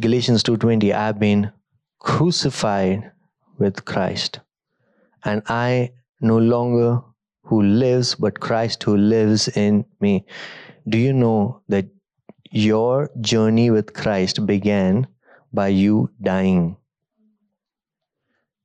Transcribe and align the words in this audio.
Galatians 0.00 0.42
2:20 0.42 0.94
I've 0.94 1.18
been 1.18 1.52
crucified 1.98 3.12
with 3.58 3.84
Christ 3.84 4.40
and 5.22 5.42
I 5.48 5.92
no 6.18 6.38
longer 6.38 7.02
who 7.42 7.62
lives 7.62 8.14
but 8.14 8.40
Christ 8.40 8.82
who 8.84 8.96
lives 8.96 9.48
in 9.48 9.84
me. 10.00 10.24
Do 10.88 10.96
you 10.96 11.12
know 11.12 11.60
that 11.68 11.88
your 12.50 13.10
journey 13.20 13.70
with 13.70 13.92
Christ 13.92 14.46
began 14.46 15.08
by 15.52 15.68
you 15.68 16.08
dying? 16.22 16.76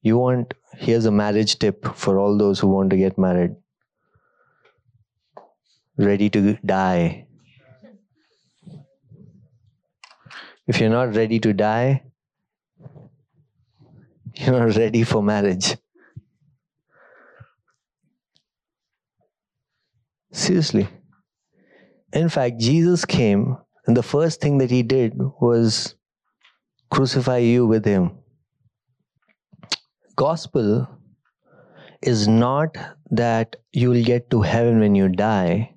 You 0.02 0.18
want 0.18 0.54
here's 0.78 1.05
a 1.05 1.12
marriage 1.12 1.59
tip 1.59 1.94
for 1.94 2.20
all 2.20 2.38
those 2.38 2.62
who 2.62 2.70
want 2.70 2.89
to 2.91 2.98
get 2.98 3.18
married. 3.18 3.57
Ready 5.98 6.30
to 6.30 6.54
die 6.66 7.27
If 10.68 10.81
you're 10.81 10.89
not 10.89 11.15
ready 11.15 11.39
to 11.39 11.54
die, 11.54 12.04
you're 14.35 14.59
not 14.59 14.75
ready 14.84 15.03
for 15.03 15.23
marriage. 15.23 15.77
Seriously. 20.31 20.88
In 22.13 22.30
fact, 22.30 22.59
Jesus 22.59 23.05
came, 23.05 23.58
and 23.85 23.95
the 23.95 24.03
first 24.03 24.41
thing 24.41 24.58
that 24.59 24.70
he 24.70 24.84
did 24.84 25.13
was 25.41 25.95
crucify 26.91 27.38
you 27.38 27.66
with 27.66 27.86
him. 27.86 28.11
Gospel 30.16 30.88
is 32.02 32.27
not 32.27 32.77
that 33.11 33.55
you 33.72 33.89
will 33.89 34.03
get 34.03 34.30
to 34.31 34.41
heaven 34.41 34.80
when 34.80 34.95
you 34.95 35.08
die. 35.08 35.75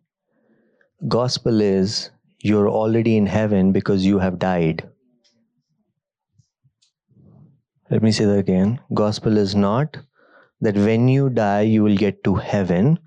Gospel 1.09 1.61
is 1.61 2.11
you're 2.43 2.69
already 2.69 3.17
in 3.17 3.27
heaven 3.27 3.73
because 3.73 4.05
you 4.05 4.19
have 4.19 4.39
died. 4.39 4.89
Let 7.91 8.03
me 8.03 8.13
say 8.13 8.25
that 8.25 8.39
again. 8.39 8.81
Gospel 8.95 9.37
is 9.37 9.55
not 9.55 9.99
that 10.61 10.77
when 10.77 11.09
you 11.09 11.29
die, 11.29 11.63
you 11.63 11.83
will 11.83 11.97
get 11.97 12.23
to 12.25 12.37
heaven. 12.37 12.99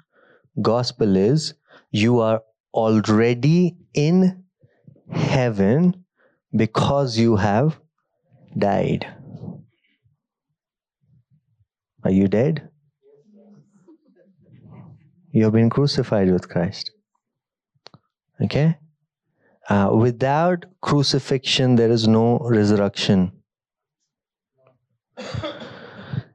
Gospel 0.62 1.16
is 1.16 1.54
you 1.92 2.20
are 2.20 2.42
already 2.74 3.78
in 3.94 4.44
heaven 5.12 6.06
because 6.56 7.18
you 7.18 7.38
have 7.38 7.80
died. 8.58 9.08
Are 12.04 12.12
you 12.12 12.28
dead? 12.28 12.70
You 15.32 15.46
have 15.46 15.54
been 15.54 15.70
crucified 15.70 16.32
with 16.32 16.50
Christ. 16.50 16.92
Okay? 18.44 18.76
Uh, 19.70 19.90
without 19.94 20.66
crucifixion, 20.82 21.76
there 21.76 21.90
is 21.92 22.08
no 22.08 22.38
resurrection. 22.40 23.32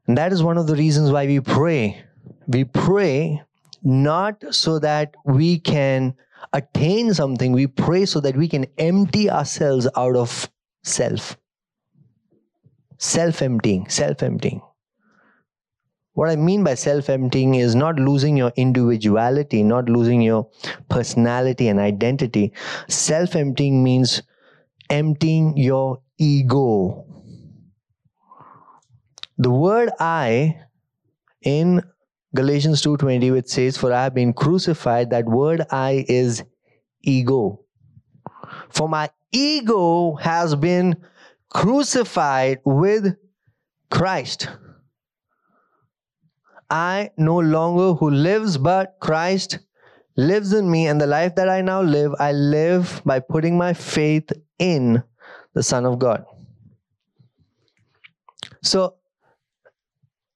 And 0.07 0.17
that 0.17 0.33
is 0.33 0.43
one 0.43 0.57
of 0.57 0.67
the 0.67 0.75
reasons 0.75 1.11
why 1.11 1.27
we 1.27 1.41
pray. 1.41 2.03
We 2.47 2.65
pray 2.65 3.43
not 3.83 4.43
so 4.51 4.79
that 4.79 5.15
we 5.25 5.59
can 5.59 6.15
attain 6.53 7.13
something, 7.13 7.53
we 7.53 7.67
pray 7.67 8.07
so 8.07 8.21
that 8.21 8.37
we 8.37 8.49
can 8.49 8.67
empty 8.79 9.31
ourselves 9.31 9.87
out 9.95 10.17
of 10.17 10.51
self. 10.83 11.37
Self 12.97 13.43
emptying, 13.43 13.89
self 13.89 14.23
emptying. 14.23 14.63
What 16.19 16.31
I 16.31 16.35
mean 16.35 16.65
by 16.65 16.75
self 16.75 17.11
emptying 17.11 17.55
is 17.55 17.77
not 17.77 17.95
losing 17.95 18.37
your 18.37 18.53
individuality, 18.57 19.63
not 19.63 19.89
losing 19.89 20.21
your 20.21 20.49
personality 20.89 21.69
and 21.69 21.79
identity. 21.79 22.55
Self 22.89 23.37
emptying 23.37 23.85
means 23.85 24.23
emptying 24.91 25.57
your 25.57 26.03
ego. 26.19 27.07
The 29.37 29.51
word 29.53 29.91
I 30.01 30.57
in 31.43 31.85
Galatians 32.35 32.83
2:20 32.83 33.31
which 33.31 33.47
says 33.47 33.77
for 33.77 33.93
I 33.93 34.03
have 34.03 34.15
been 34.15 34.33
crucified 34.33 35.11
that 35.11 35.25
word 35.25 35.67
I 35.71 36.05
is 36.09 36.43
ego. 37.01 37.61
For 38.71 38.89
my 38.89 39.09
ego 39.31 40.17
has 40.17 40.57
been 40.57 40.97
crucified 41.49 42.59
with 42.65 43.15
Christ. 43.89 44.49
I 46.71 47.11
no 47.17 47.39
longer 47.39 47.95
who 47.95 48.11
lives, 48.11 48.59
but 48.59 48.97
Christ 49.01 49.59
lives 50.17 50.53
in 50.53 50.71
me. 50.71 50.87
And 50.87 51.01
the 51.01 51.07
life 51.07 51.35
that 51.37 51.49
I 51.49 51.63
now 51.63 51.83
live, 51.83 52.15
I 52.19 52.33
live 52.33 53.01
by 53.05 53.21
putting 53.21 53.57
my 53.57 53.73
faith 53.73 54.31
in 54.59 55.03
the 55.55 55.63
Son 55.63 55.87
of 55.87 55.99
God. 55.99 56.25
So, 58.63 58.95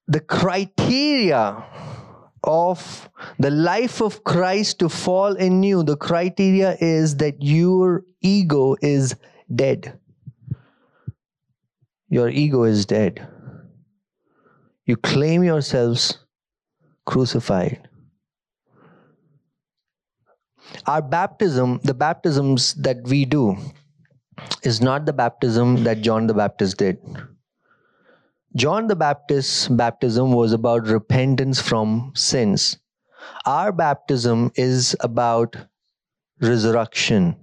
the 0.07 0.19
criteria 0.19 1.63
of 2.43 3.09
the 3.39 3.51
life 3.51 4.01
of 4.01 4.23
Christ 4.23 4.79
to 4.79 4.89
fall 4.89 5.35
in 5.35 5.63
you, 5.63 5.83
the 5.83 5.95
criteria 5.95 6.75
is 6.79 7.17
that 7.17 7.41
your 7.41 8.03
ego 8.21 8.75
is 8.81 9.15
dead. 9.53 9.99
Your 12.09 12.29
ego 12.29 12.63
is 12.63 12.85
dead. 12.85 13.27
You 14.85 14.97
claim 14.97 15.43
yourselves 15.43 16.22
crucified. 17.05 17.87
Our 20.87 21.01
baptism, 21.01 21.79
the 21.83 21.93
baptisms 21.93 22.73
that 22.75 23.03
we 23.03 23.25
do, 23.25 23.57
is 24.63 24.81
not 24.81 25.05
the 25.05 25.13
baptism 25.13 25.83
that 25.83 26.01
John 26.01 26.27
the 26.27 26.33
Baptist 26.33 26.77
did. 26.77 26.99
John 28.55 28.87
the 28.87 28.95
Baptist's 28.95 29.67
baptism 29.67 30.31
was 30.31 30.53
about 30.53 30.87
repentance 30.87 31.61
from 31.61 32.11
sins. 32.15 32.77
Our 33.45 33.71
baptism 33.71 34.51
is 34.55 34.95
about 34.99 35.55
resurrection 36.41 37.35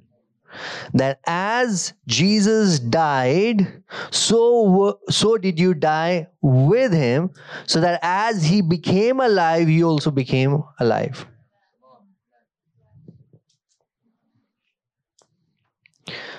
that 0.94 1.20
as 1.26 1.92
Jesus 2.06 2.78
died, 2.78 3.82
so, 4.10 5.00
so 5.08 5.36
did 5.36 5.58
you 5.58 5.74
die 5.74 6.28
with 6.40 6.92
him, 6.92 7.30
so 7.66 7.80
that 7.80 7.98
as 8.02 8.44
he 8.44 8.62
became 8.62 9.20
alive, 9.20 9.68
you 9.68 9.88
also 9.88 10.10
became 10.10 10.62
alive. 10.78 11.26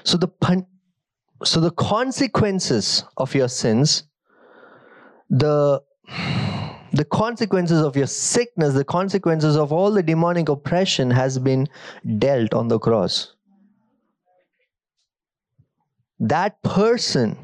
So 0.04 0.18
the 0.18 0.30
so 1.44 1.60
the 1.60 1.72
consequences 1.72 3.04
of 3.18 3.34
your 3.36 3.48
sins, 3.48 4.04
the 5.30 5.82
the 6.94 7.06
consequences 7.06 7.82
of 7.82 7.96
your 7.96 8.08
sickness, 8.08 8.74
the 8.74 8.84
consequences 8.84 9.56
of 9.56 9.72
all 9.72 9.92
the 9.92 10.04
demonic 10.04 10.50
oppression 10.50 11.10
has 11.10 11.40
been 11.40 11.68
dealt 12.18 12.54
on 12.54 12.68
the 12.68 12.80
cross 12.80 13.34
that 16.22 16.62
person 16.62 17.36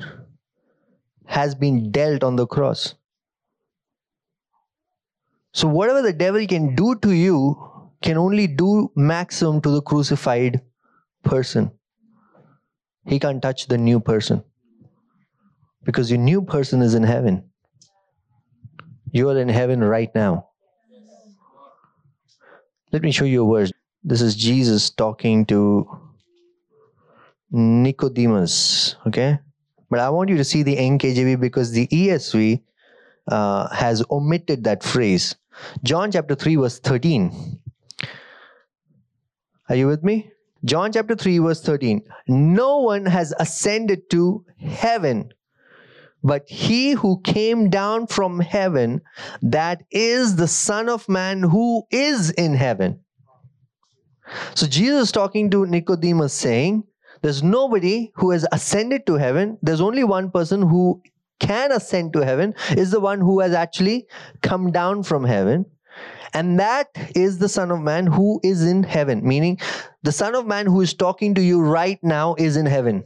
has 1.25 1.55
been 1.55 1.91
dealt 1.91 2.23
on 2.23 2.35
the 2.35 2.45
cross. 2.45 2.93
So, 5.51 5.67
whatever 5.67 6.03
the 6.03 6.13
devil 6.13 6.45
can 6.45 6.75
do 6.75 6.93
to 6.99 7.11
you 7.11 7.55
can 8.03 8.17
only 8.17 8.45
do 8.45 8.91
maximum 8.95 9.61
to 9.61 9.71
the 9.71 9.81
crucified 9.81 10.61
person. 11.23 11.71
He 13.07 13.19
can't 13.19 13.41
touch 13.41 13.67
the 13.67 13.79
new 13.79 13.99
person 13.99 14.43
because 15.83 16.11
your 16.11 16.19
new 16.19 16.43
person 16.43 16.83
is 16.83 16.93
in 16.93 17.01
heaven. 17.01 17.49
You 19.11 19.29
are 19.29 19.39
in 19.39 19.49
heaven 19.49 19.83
right 19.83 20.13
now. 20.13 20.49
Let 22.91 23.01
me 23.01 23.11
show 23.11 23.25
you 23.25 23.43
a 23.49 23.59
verse. 23.59 23.71
This 24.03 24.21
is 24.21 24.35
Jesus 24.35 24.91
talking 24.91 25.45
to 25.47 25.96
Nicodemus. 27.51 28.95
Okay, 29.07 29.39
but 29.89 29.99
I 29.99 30.09
want 30.09 30.29
you 30.29 30.37
to 30.37 30.43
see 30.43 30.63
the 30.63 30.75
NKJV 30.75 31.39
because 31.39 31.71
the 31.71 31.87
ESV 31.87 32.61
uh, 33.29 33.69
has 33.73 34.03
omitted 34.11 34.63
that 34.65 34.83
phrase. 34.83 35.35
John 35.83 36.11
chapter 36.11 36.35
3, 36.35 36.55
verse 36.57 36.79
13. 36.79 37.59
Are 39.69 39.75
you 39.75 39.87
with 39.87 40.03
me? 40.03 40.31
John 40.65 40.91
chapter 40.91 41.15
3, 41.15 41.39
verse 41.39 41.61
13. 41.61 42.01
No 42.27 42.79
one 42.79 43.05
has 43.05 43.33
ascended 43.39 44.09
to 44.11 44.45
heaven, 44.59 45.33
but 46.23 46.47
he 46.47 46.91
who 46.91 47.21
came 47.21 47.69
down 47.69 48.07
from 48.07 48.39
heaven, 48.39 49.01
that 49.41 49.83
is 49.91 50.35
the 50.35 50.47
Son 50.47 50.89
of 50.89 51.07
Man 51.07 51.43
who 51.43 51.83
is 51.91 52.31
in 52.31 52.53
heaven. 52.53 52.99
So 54.55 54.67
Jesus 54.67 55.11
talking 55.11 55.49
to 55.51 55.65
Nicodemus 55.65 56.33
saying, 56.33 56.83
there's 57.21 57.43
nobody 57.43 58.11
who 58.15 58.31
has 58.31 58.45
ascended 58.51 59.05
to 59.07 59.15
heaven. 59.15 59.57
There's 59.61 59.81
only 59.81 60.03
one 60.03 60.31
person 60.31 60.61
who 60.61 61.01
can 61.39 61.71
ascend 61.71 62.13
to 62.13 62.25
heaven, 62.25 62.55
is 62.71 62.91
the 62.91 62.99
one 62.99 63.19
who 63.19 63.39
has 63.41 63.53
actually 63.53 64.07
come 64.41 64.71
down 64.71 65.03
from 65.03 65.23
heaven. 65.23 65.65
And 66.33 66.59
that 66.59 66.87
is 67.15 67.39
the 67.39 67.49
Son 67.49 67.71
of 67.71 67.79
Man 67.79 68.07
who 68.07 68.39
is 68.43 68.65
in 68.65 68.83
heaven. 68.83 69.27
Meaning, 69.27 69.59
the 70.03 70.11
Son 70.11 70.35
of 70.35 70.45
Man 70.45 70.65
who 70.65 70.81
is 70.81 70.93
talking 70.93 71.35
to 71.35 71.41
you 71.41 71.61
right 71.61 71.99
now 72.03 72.35
is 72.35 72.57
in 72.57 72.65
heaven. 72.65 73.03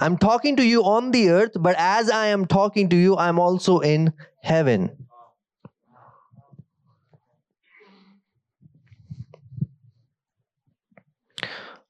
I'm 0.00 0.18
talking 0.18 0.56
to 0.56 0.64
you 0.64 0.84
on 0.84 1.10
the 1.10 1.30
earth, 1.30 1.52
but 1.58 1.74
as 1.78 2.10
I 2.10 2.26
am 2.26 2.46
talking 2.46 2.90
to 2.90 2.96
you, 2.96 3.16
I'm 3.16 3.38
also 3.38 3.80
in 3.80 4.12
heaven. 4.42 5.05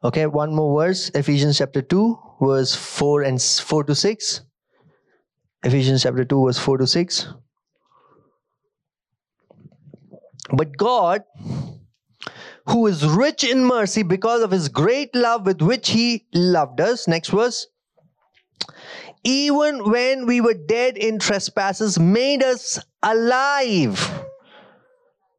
Okay, 0.07 0.25
one 0.27 0.55
more 0.55 0.85
verse 0.85 1.11
Ephesians 1.17 1.59
chapter 1.59 1.83
2, 1.83 2.17
verse 2.41 2.77
4 2.77 3.23
and 3.23 3.43
4 3.43 3.83
to 3.83 3.93
6. 3.93 4.41
Ephesians 5.65 6.05
chapter 6.05 6.25
2, 6.25 6.45
verse 6.45 6.59
4 6.61 6.79
to 6.79 6.87
6. 6.87 7.27
But 10.53 10.77
God, 10.77 11.25
who 12.69 12.87
is 12.87 13.05
rich 13.05 13.43
in 13.43 13.65
mercy 13.65 14.05
because 14.05 14.43
of 14.43 14.53
his 14.53 14.69
great 14.69 15.13
love 15.13 15.45
with 15.45 15.61
which 15.61 15.89
he 15.89 16.25
loved 16.33 16.81
us, 16.81 17.09
next 17.09 17.31
verse, 17.31 17.67
even 19.25 19.91
when 19.91 20.25
we 20.25 20.41
were 20.41 20.55
dead 20.55 20.97
in 20.97 21.19
trespasses, 21.19 21.99
made 21.99 22.45
us 22.45 22.79
alive. 23.03 24.23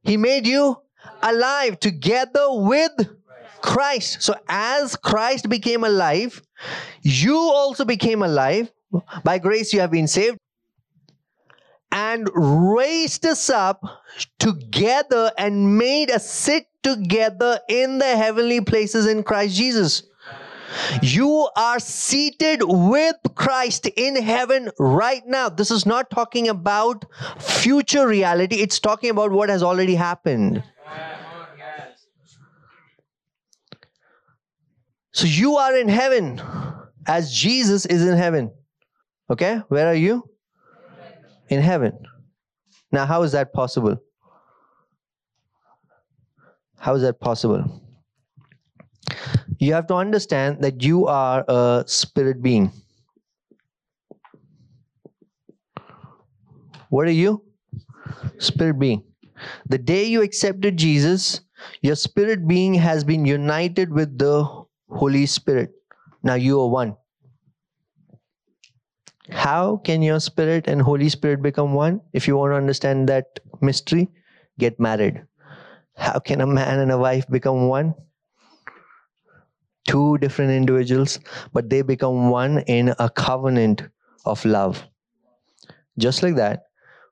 He 0.04 0.18
made 0.18 0.46
you 0.46 0.82
alive 1.24 1.80
together 1.80 2.48
with 2.50 3.17
Christ. 3.68 4.24
So, 4.24 4.34
as 4.48 4.96
Christ 4.96 5.50
became 5.50 5.84
alive, 5.84 6.42
you 7.02 7.36
also 7.36 7.84
became 7.84 8.24
alive. 8.24 8.72
By 9.26 9.40
grace, 9.40 9.74
you 9.74 9.82
have 9.82 9.92
been 9.92 10.08
saved 10.08 10.38
and 11.92 12.30
raised 12.34 13.26
us 13.26 13.50
up 13.50 13.84
together 14.40 15.32
and 15.38 15.78
made 15.78 16.10
us 16.10 16.30
sit 16.30 16.68
together 16.82 17.60
in 17.68 17.98
the 17.98 18.16
heavenly 18.16 18.62
places 18.62 19.06
in 19.06 19.24
Christ 19.24 19.58
Jesus. 19.58 20.04
You 21.02 21.50
are 21.58 21.80
seated 21.80 22.62
with 22.64 23.16
Christ 23.36 23.88
in 23.98 24.16
heaven 24.16 24.70
right 24.80 25.24
now. 25.26 25.50
This 25.50 25.72
is 25.72 25.86
not 25.86 26.10
talking 26.10 26.48
about 26.48 27.04
future 27.40 28.08
reality, 28.08 28.58
it's 28.58 28.80
talking 28.80 29.10
about 29.10 29.32
what 29.32 29.50
has 29.50 29.62
already 29.62 29.96
happened. 29.96 30.64
So 35.18 35.26
you 35.26 35.58
are 35.58 35.76
in 35.76 35.90
heaven 35.90 36.40
as 37.08 37.34
Jesus 37.34 37.88
is 37.88 38.06
in 38.06 38.16
heaven. 38.16 38.52
Okay? 39.32 39.64
Where 39.68 39.88
are 39.88 39.96
you? 39.96 40.30
In 41.50 41.60
heaven. 41.60 41.98
Now, 42.92 43.08
how 43.08 43.24
is 43.24 43.32
that 43.32 43.52
possible? 43.52 43.98
How 46.78 46.94
is 46.94 47.02
that 47.02 47.20
possible? 47.20 47.82
You 49.58 49.74
have 49.74 49.88
to 49.88 49.96
understand 49.96 50.62
that 50.62 50.84
you 50.84 51.08
are 51.08 51.44
a 51.48 51.84
spirit 51.88 52.44
being. 52.44 52.72
What 56.90 57.08
are 57.08 57.18
you? 57.24 57.44
Spirit 58.38 58.78
being. 58.78 59.04
The 59.68 59.80
day 59.80 60.04
you 60.04 60.22
accepted 60.22 60.78
Jesus, 60.78 61.42
your 61.82 61.96
spirit 61.96 62.48
being 62.48 62.76
has 62.76 63.04
been 63.04 63.26
united 63.26 63.92
with 63.92 64.20
the 64.20 64.57
Holy 64.90 65.26
Spirit. 65.26 65.72
Now 66.24 66.36
you 66.36 66.60
are 66.62 66.68
one. 66.68 66.96
How 69.30 69.78
can 69.78 70.02
your 70.02 70.20
spirit 70.20 70.68
and 70.68 70.82
Holy 70.82 71.10
Spirit 71.10 71.42
become 71.42 71.74
one? 71.74 72.02
If 72.14 72.28
you 72.28 72.38
want 72.38 72.52
to 72.52 72.56
understand 72.56 73.10
that 73.10 73.40
mystery, 73.62 74.10
get 74.58 74.80
married. 74.80 75.24
How 75.96 76.20
can 76.20 76.42
a 76.42 76.48
man 76.48 76.80
and 76.80 76.92
a 76.92 76.98
wife 76.98 77.28
become 77.28 77.68
one? 77.68 77.94
Two 79.88 80.18
different 80.20 80.52
individuals, 80.52 81.20
but 81.54 81.70
they 81.70 81.82
become 81.82 82.30
one 82.30 82.60
in 82.68 82.94
a 83.00 83.10
covenant 83.10 83.84
of 84.26 84.44
love. 84.46 84.86
Just 85.98 86.24
like 86.24 86.36
that, 86.36 86.64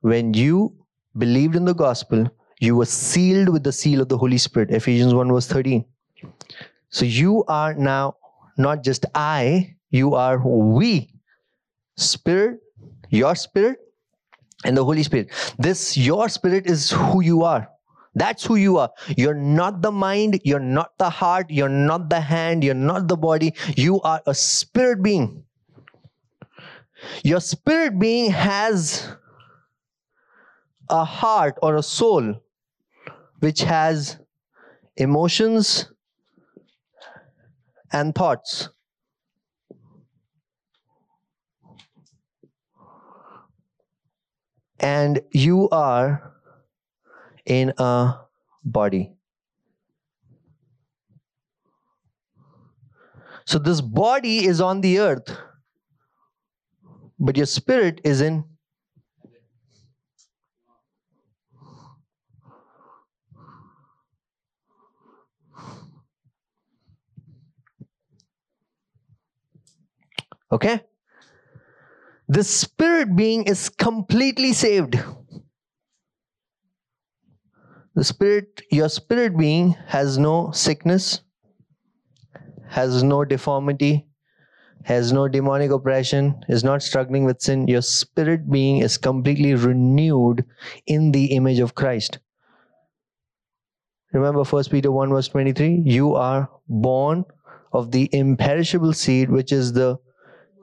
when 0.01 0.33
you 0.33 0.75
believed 1.17 1.55
in 1.55 1.65
the 1.65 1.73
gospel, 1.73 2.29
you 2.59 2.75
were 2.75 2.85
sealed 2.85 3.49
with 3.49 3.63
the 3.63 3.71
seal 3.71 4.01
of 4.01 4.09
the 4.09 4.17
Holy 4.17 4.37
Spirit. 4.37 4.71
Ephesians 4.71 5.13
1 5.13 5.31
verse 5.31 5.47
13. 5.47 5.83
So 6.95 7.03
you 7.03 7.43
are 7.49 7.73
now 7.73 8.15
not 8.57 8.81
just 8.81 9.05
I, 9.13 9.75
you 9.89 10.15
are 10.15 10.39
we. 10.39 11.11
Spirit, 11.97 12.61
your 13.09 13.35
spirit, 13.35 13.79
and 14.63 14.77
the 14.77 14.85
Holy 14.85 15.03
Spirit. 15.03 15.29
This, 15.59 15.97
your 15.97 16.29
spirit 16.29 16.67
is 16.67 16.91
who 16.91 17.21
you 17.21 17.43
are. 17.43 17.67
That's 18.13 18.45
who 18.45 18.55
you 18.55 18.77
are. 18.77 18.91
You're 19.17 19.35
not 19.35 19.81
the 19.81 19.91
mind, 19.91 20.39
you're 20.45 20.61
not 20.61 20.97
the 20.97 21.09
heart, 21.09 21.47
you're 21.49 21.67
not 21.67 22.09
the 22.09 22.21
hand, 22.21 22.63
you're 22.63 22.73
not 22.73 23.09
the 23.09 23.17
body. 23.17 23.53
You 23.75 23.99
are 23.99 24.21
a 24.25 24.33
spirit 24.33 25.03
being. 25.03 25.43
Your 27.25 27.41
spirit 27.41 27.99
being 27.99 28.31
has 28.31 29.05
a 30.89 31.03
heart 31.03 31.57
or 31.61 31.75
a 31.75 31.83
soul 31.83 32.41
which 33.41 33.63
has 33.63 34.17
emotions 34.95 35.91
and 37.95 38.13
thoughts. 38.13 38.69
And 44.79 45.21
you 45.31 45.69
are 45.69 46.33
in 47.45 47.73
a 47.77 48.15
body. 48.65 49.13
So 53.45 53.59
this 53.59 53.79
body 53.79 54.45
is 54.45 54.59
on 54.59 54.81
the 54.81 54.99
earth, 54.99 55.37
but 57.17 57.37
your 57.37 57.45
spirit 57.45 58.01
is 58.03 58.19
in 58.19 58.43
Okay? 70.51 70.81
The 72.27 72.43
spirit 72.43 73.15
being 73.15 73.43
is 73.43 73.69
completely 73.69 74.53
saved. 74.53 74.97
The 77.93 78.03
spirit, 78.03 78.61
your 78.71 78.89
spirit 78.89 79.37
being 79.37 79.71
has 79.87 80.17
no 80.17 80.51
sickness, 80.51 81.21
has 82.67 83.03
no 83.03 83.23
deformity, 83.23 84.07
has 84.83 85.13
no 85.13 85.27
demonic 85.27 85.71
oppression, 85.71 86.43
is 86.49 86.63
not 86.63 86.83
struggling 86.83 87.23
with 87.23 87.41
sin. 87.41 87.67
Your 87.67 87.81
spirit 87.81 88.49
being 88.51 88.79
is 88.79 88.97
completely 88.97 89.53
renewed 89.55 90.45
in 90.85 91.11
the 91.11 91.25
image 91.27 91.59
of 91.59 91.73
Christ. 91.73 92.19
Remember 94.13 94.43
1 94.43 94.63
Peter 94.65 94.91
1 94.91 95.09
verse 95.09 95.27
23? 95.29 95.83
You 95.85 96.15
are 96.15 96.49
born 96.67 97.25
of 97.71 97.91
the 97.91 98.09
imperishable 98.13 98.93
seed, 98.93 99.29
which 99.29 99.51
is 99.51 99.73
the 99.73 99.97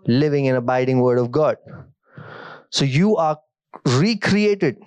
living 0.06 0.48
and 0.48 0.56
abiding 0.56 1.00
word 1.00 1.18
of 1.18 1.30
God. 1.30 1.56
So 2.70 2.84
you 2.84 3.16
are 3.16 3.38
recreated. 3.86 4.78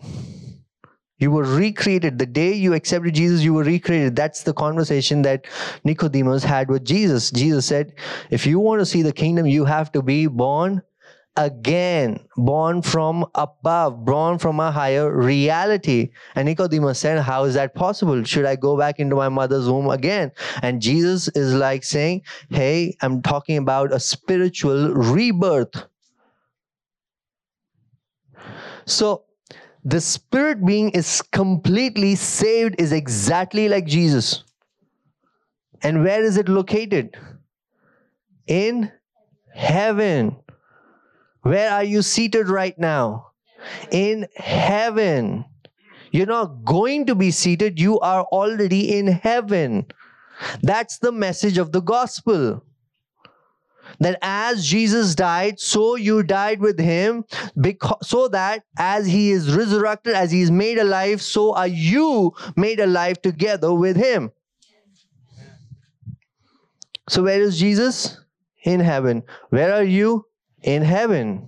You 1.17 1.31
were 1.31 1.43
recreated. 1.43 2.19
The 2.19 2.25
day 2.25 2.53
you 2.53 2.73
accepted 2.73 3.15
Jesus, 3.15 3.41
you 3.41 3.53
were 3.53 3.63
recreated. 3.63 4.15
That's 4.15 4.43
the 4.43 4.53
conversation 4.53 5.21
that 5.21 5.45
Nicodemus 5.83 6.43
had 6.43 6.69
with 6.69 6.83
Jesus. 6.83 7.31
Jesus 7.31 7.65
said, 7.65 7.93
If 8.29 8.45
you 8.45 8.59
want 8.59 8.81
to 8.81 8.85
see 8.85 9.01
the 9.01 9.13
kingdom, 9.13 9.45
you 9.45 9.65
have 9.65 9.91
to 9.93 10.01
be 10.01 10.27
born 10.27 10.81
again, 11.37 12.19
born 12.37 12.81
from 12.81 13.25
above, 13.35 14.05
born 14.05 14.37
from 14.37 14.59
a 14.59 14.71
higher 14.71 15.11
reality. 15.15 16.11
And 16.35 16.47
Nicodemus 16.47 16.99
said, 16.99 17.19
How 17.19 17.43
is 17.43 17.55
that 17.55 17.75
possible? 17.75 18.23
Should 18.23 18.45
I 18.45 18.55
go 18.55 18.77
back 18.77 18.99
into 18.99 19.15
my 19.15 19.29
mother's 19.29 19.69
womb 19.69 19.89
again? 19.89 20.31
And 20.61 20.81
Jesus 20.81 21.27
is 21.29 21.53
like 21.53 21.83
saying, 21.83 22.21
Hey, 22.49 22.95
I'm 23.01 23.21
talking 23.21 23.57
about 23.57 23.93
a 23.93 23.99
spiritual 23.99 24.93
rebirth. 24.93 25.83
So, 28.85 29.23
the 29.83 30.01
spirit 30.01 30.65
being 30.65 30.89
is 30.91 31.21
completely 31.21 32.15
saved, 32.15 32.75
is 32.79 32.91
exactly 32.91 33.69
like 33.69 33.85
Jesus. 33.85 34.43
And 35.83 36.03
where 36.03 36.23
is 36.23 36.37
it 36.37 36.49
located? 36.49 37.15
In 38.47 38.91
heaven. 39.53 40.37
Where 41.45 41.69
are 41.71 41.83
you 41.83 42.01
seated 42.01 42.49
right 42.49 42.77
now? 42.79 43.27
In 43.91 44.27
heaven. 44.35 45.45
You're 46.11 46.25
not 46.25 46.65
going 46.65 47.05
to 47.05 47.13
be 47.13 47.29
seated, 47.29 47.79
you 47.79 47.99
are 47.99 48.23
already 48.23 48.97
in 48.97 49.05
heaven. 49.05 49.85
That's 50.63 50.97
the 50.97 51.11
message 51.11 51.59
of 51.59 51.71
the 51.71 51.81
gospel. 51.81 52.63
That 53.99 54.17
as 54.23 54.65
Jesus 54.65 55.13
died, 55.13 55.59
so 55.59 55.95
you 55.95 56.23
died 56.23 56.61
with 56.61 56.79
him, 56.79 57.25
because, 57.61 58.07
so 58.07 58.27
that 58.29 58.63
as 58.79 59.05
he 59.05 59.29
is 59.29 59.53
resurrected, 59.53 60.15
as 60.15 60.31
he 60.31 60.41
is 60.41 60.49
made 60.49 60.79
alive, 60.79 61.21
so 61.21 61.53
are 61.53 61.67
you 61.67 62.33
made 62.55 62.79
alive 62.79 63.21
together 63.21 63.71
with 63.71 63.97
him. 63.97 64.31
So, 67.07 67.21
where 67.21 67.39
is 67.39 67.59
Jesus? 67.59 68.17
in 68.65 68.79
heaven. 68.79 69.23
Where 69.49 69.73
are 69.73 69.83
you? 69.83 70.25
In 70.65 70.81
heaven. 70.81 71.47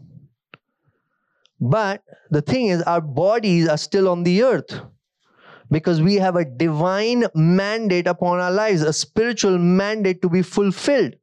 But 1.59 2.03
the 2.29 2.41
thing 2.41 2.67
is, 2.67 2.83
our 2.83 3.01
bodies 3.01 3.67
are 3.67 3.77
still 3.77 4.07
on 4.07 4.23
the 4.23 4.43
earth 4.43 4.79
because 5.71 6.01
we 6.01 6.15
have 6.15 6.35
a 6.35 6.45
divine 6.45 7.25
mandate 7.33 8.05
upon 8.05 8.39
our 8.39 8.51
lives, 8.51 8.83
a 8.83 8.93
spiritual 8.93 9.57
mandate 9.57 10.21
to 10.21 10.29
be 10.29 10.43
fulfilled. 10.43 11.15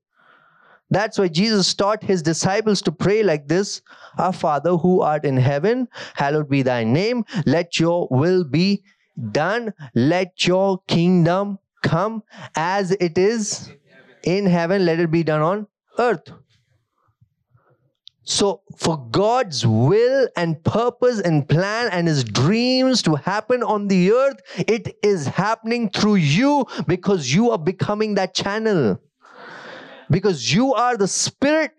That's 0.90 1.18
why 1.18 1.28
Jesus 1.28 1.72
taught 1.72 2.02
his 2.02 2.20
disciples 2.20 2.82
to 2.82 2.92
pray 2.92 3.22
like 3.22 3.46
this 3.46 3.80
Our 4.18 4.32
Father 4.32 4.76
who 4.76 5.00
art 5.00 5.24
in 5.24 5.36
heaven, 5.36 5.88
hallowed 6.14 6.48
be 6.48 6.62
thy 6.62 6.82
name. 6.82 7.24
Let 7.46 7.78
your 7.78 8.08
will 8.10 8.44
be 8.44 8.82
done. 9.30 9.72
Let 9.94 10.46
your 10.46 10.80
kingdom 10.88 11.58
come 11.82 12.24
as 12.56 12.90
it 12.90 13.16
is 13.16 13.72
in 14.24 14.46
heaven. 14.46 14.84
Let 14.84 15.00
it 15.00 15.12
be 15.12 15.22
done 15.22 15.42
on 15.42 15.66
earth. 15.98 16.32
So, 18.26 18.62
for 18.78 18.96
God's 19.10 19.66
will 19.66 20.28
and 20.34 20.62
purpose 20.64 21.20
and 21.20 21.46
plan 21.46 21.90
and 21.92 22.08
His 22.08 22.24
dreams 22.24 23.02
to 23.02 23.16
happen 23.16 23.62
on 23.62 23.88
the 23.88 24.12
earth, 24.12 24.40
it 24.56 24.96
is 25.02 25.26
happening 25.26 25.90
through 25.90 26.16
you 26.16 26.66
because 26.86 27.32
you 27.32 27.50
are 27.50 27.58
becoming 27.58 28.14
that 28.14 28.34
channel. 28.34 28.98
Because 30.10 30.52
you 30.52 30.72
are 30.72 30.96
the 30.96 31.08
spirit 31.08 31.72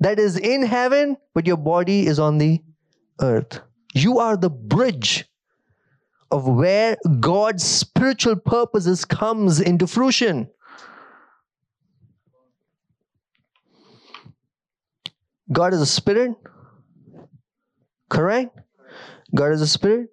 that 0.00 0.18
is 0.18 0.36
in 0.36 0.62
heaven, 0.62 1.16
but 1.34 1.46
your 1.46 1.56
body 1.56 2.06
is 2.06 2.18
on 2.18 2.38
the 2.38 2.60
earth. 3.20 3.60
You 3.94 4.18
are 4.18 4.36
the 4.36 4.50
bridge 4.50 5.24
of 6.32 6.48
where 6.48 6.96
God's 7.20 7.62
spiritual 7.62 8.36
purposes 8.36 9.04
comes 9.04 9.60
into 9.60 9.86
fruition. 9.86 10.48
God 15.52 15.74
is 15.74 15.80
a 15.80 15.86
spirit. 15.86 16.32
Correct? 18.08 18.58
God 19.34 19.52
is 19.52 19.60
a 19.60 19.66
spirit. 19.66 20.08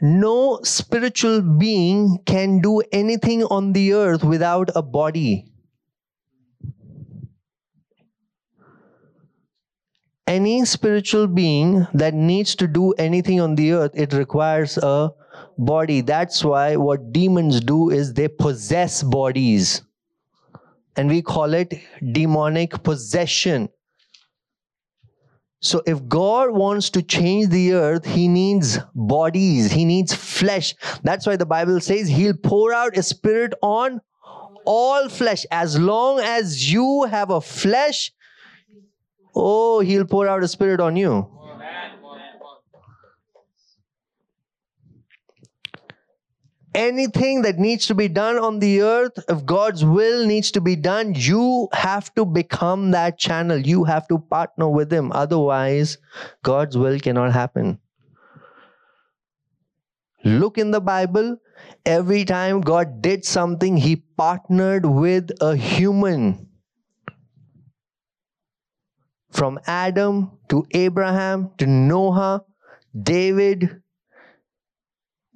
No 0.00 0.60
spiritual 0.62 1.42
being 1.42 2.18
can 2.26 2.60
do 2.60 2.80
anything 2.92 3.44
on 3.44 3.72
the 3.72 3.92
earth 3.94 4.24
without 4.24 4.70
a 4.74 4.82
body. 4.82 5.46
Any 10.26 10.64
spiritual 10.64 11.26
being 11.26 11.86
that 11.94 12.14
needs 12.14 12.54
to 12.56 12.66
do 12.66 12.92
anything 12.92 13.40
on 13.40 13.54
the 13.54 13.72
earth, 13.72 13.92
it 13.94 14.12
requires 14.12 14.78
a 14.78 15.12
body. 15.58 16.00
That's 16.00 16.44
why 16.44 16.76
what 16.76 17.12
demons 17.12 17.60
do 17.60 17.90
is 17.90 18.14
they 18.14 18.28
possess 18.28 19.02
bodies. 19.02 19.82
And 20.96 21.08
we 21.08 21.22
call 21.22 21.54
it 21.54 21.74
demonic 22.12 22.82
possession. 22.82 23.68
So 25.62 25.80
if 25.86 26.08
God 26.08 26.50
wants 26.50 26.90
to 26.90 27.02
change 27.02 27.50
the 27.50 27.74
earth, 27.74 28.04
he 28.04 28.26
needs 28.26 28.78
bodies, 28.96 29.70
he 29.70 29.84
needs 29.84 30.12
flesh. 30.12 30.74
That's 31.04 31.24
why 31.24 31.36
the 31.36 31.46
Bible 31.46 31.78
says 31.78 32.08
he'll 32.08 32.36
pour 32.36 32.72
out 32.72 32.98
a 32.98 33.02
spirit 33.02 33.54
on 33.62 34.00
all 34.66 35.08
flesh. 35.08 35.46
As 35.52 35.78
long 35.78 36.18
as 36.18 36.72
you 36.72 37.04
have 37.04 37.30
a 37.30 37.40
flesh, 37.40 38.10
oh, 39.36 39.78
he'll 39.78 40.04
pour 40.04 40.26
out 40.26 40.42
a 40.42 40.48
spirit 40.48 40.80
on 40.80 40.96
you. 40.96 41.28
Anything 46.74 47.42
that 47.42 47.58
needs 47.58 47.86
to 47.86 47.94
be 47.94 48.08
done 48.08 48.38
on 48.38 48.58
the 48.58 48.82
earth, 48.82 49.18
if 49.28 49.44
God's 49.44 49.84
will 49.84 50.26
needs 50.26 50.50
to 50.52 50.60
be 50.60 50.76
done, 50.76 51.14
you 51.14 51.68
have 51.72 52.14
to 52.14 52.24
become 52.24 52.90
that 52.92 53.18
channel. 53.18 53.58
You 53.58 53.84
have 53.84 54.08
to 54.08 54.18
partner 54.18 54.68
with 54.68 54.92
Him. 54.92 55.12
Otherwise, 55.12 55.98
God's 56.42 56.76
will 56.76 56.98
cannot 56.98 57.32
happen. 57.32 57.78
Look 60.24 60.58
in 60.58 60.70
the 60.70 60.80
Bible. 60.80 61.38
Every 61.84 62.24
time 62.24 62.60
God 62.60 63.02
did 63.02 63.24
something, 63.24 63.76
He 63.76 63.96
partnered 63.96 64.86
with 64.86 65.30
a 65.40 65.56
human. 65.56 66.48
From 69.30 69.58
Adam 69.66 70.38
to 70.48 70.66
Abraham 70.72 71.50
to 71.58 71.66
Noah, 71.66 72.44
David, 73.00 73.81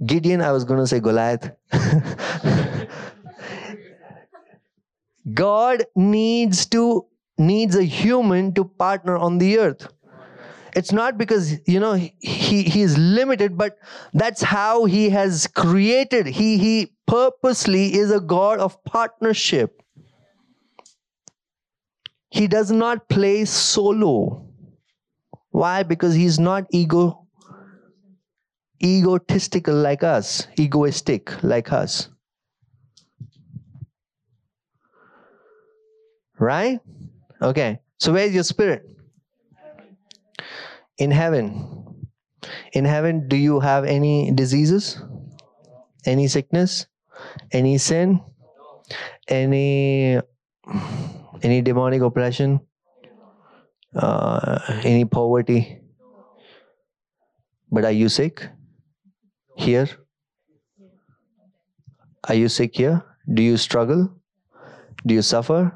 Gideon, 0.05 0.43
I 0.43 0.53
was 0.53 0.65
going 0.65 0.81
to 0.81 0.87
say 0.87 1.01
Goliath. 1.01 1.51
God 5.33 5.85
needs 5.95 6.67
to 6.67 7.07
needs 7.39 7.77
a 7.77 7.83
human 7.83 8.55
to 8.55 8.65
partner 8.65 9.17
on 9.17 9.39
the 9.39 9.59
earth. 9.59 9.89
It's 10.75 10.93
not 10.93 11.17
because 11.17 11.59
you 11.67 11.81
know 11.81 11.95
he 11.95 12.63
he 12.63 12.83
is 12.83 12.99
limited, 12.99 13.57
but 13.57 13.79
that's 14.13 14.43
how 14.43 14.85
he 14.85 15.09
has 15.11 15.47
created. 15.47 16.27
He 16.27 16.59
he 16.59 16.93
purposely 17.07 17.95
is 17.95 18.11
a 18.11 18.21
God 18.21 18.61
of 18.61 18.83
partnership. 18.85 19.83
He 22.31 22.47
does 22.47 22.71
not 22.71 23.09
play 23.09 23.47
solo. 23.47 24.47
Why? 25.51 25.83
Because 25.83 26.15
he's 26.15 26.39
not 26.39 26.67
ego 26.71 27.26
egotistical 28.83 29.75
like 29.75 30.03
us, 30.03 30.47
egoistic 30.59 31.43
like 31.43 31.73
us. 31.73 32.09
Right? 36.39 36.81
Okay. 37.41 37.81
So 37.99 38.13
where's 38.13 38.35
your 38.35 38.45
spirit? 38.45 38.85
In 40.99 41.11
heaven. 41.11 42.07
In 42.73 42.85
heaven, 42.85 43.29
do 43.29 43.37
you 43.37 43.61
have 43.61 43.85
any 43.85 44.31
diseases? 44.33 45.01
Any 46.05 46.29
sickness? 46.29 46.87
Any 47.53 47.79
sin? 47.79 48.21
Any 49.29 50.21
any 51.43 51.63
demonic 51.63 52.03
oppression? 52.03 52.61
Uh, 53.95 54.61
any 54.85 55.05
poverty? 55.05 55.81
But 57.71 57.85
are 57.85 57.93
you 57.93 58.09
sick? 58.09 58.49
Here? 59.57 59.89
Are 62.29 62.35
you 62.35 62.49
sick 62.49 62.77
here? 62.77 63.05
Do 63.33 63.43
you 63.43 63.57
struggle? 63.57 64.11
Do 65.07 65.15
you 65.15 65.23
suffer? 65.23 65.73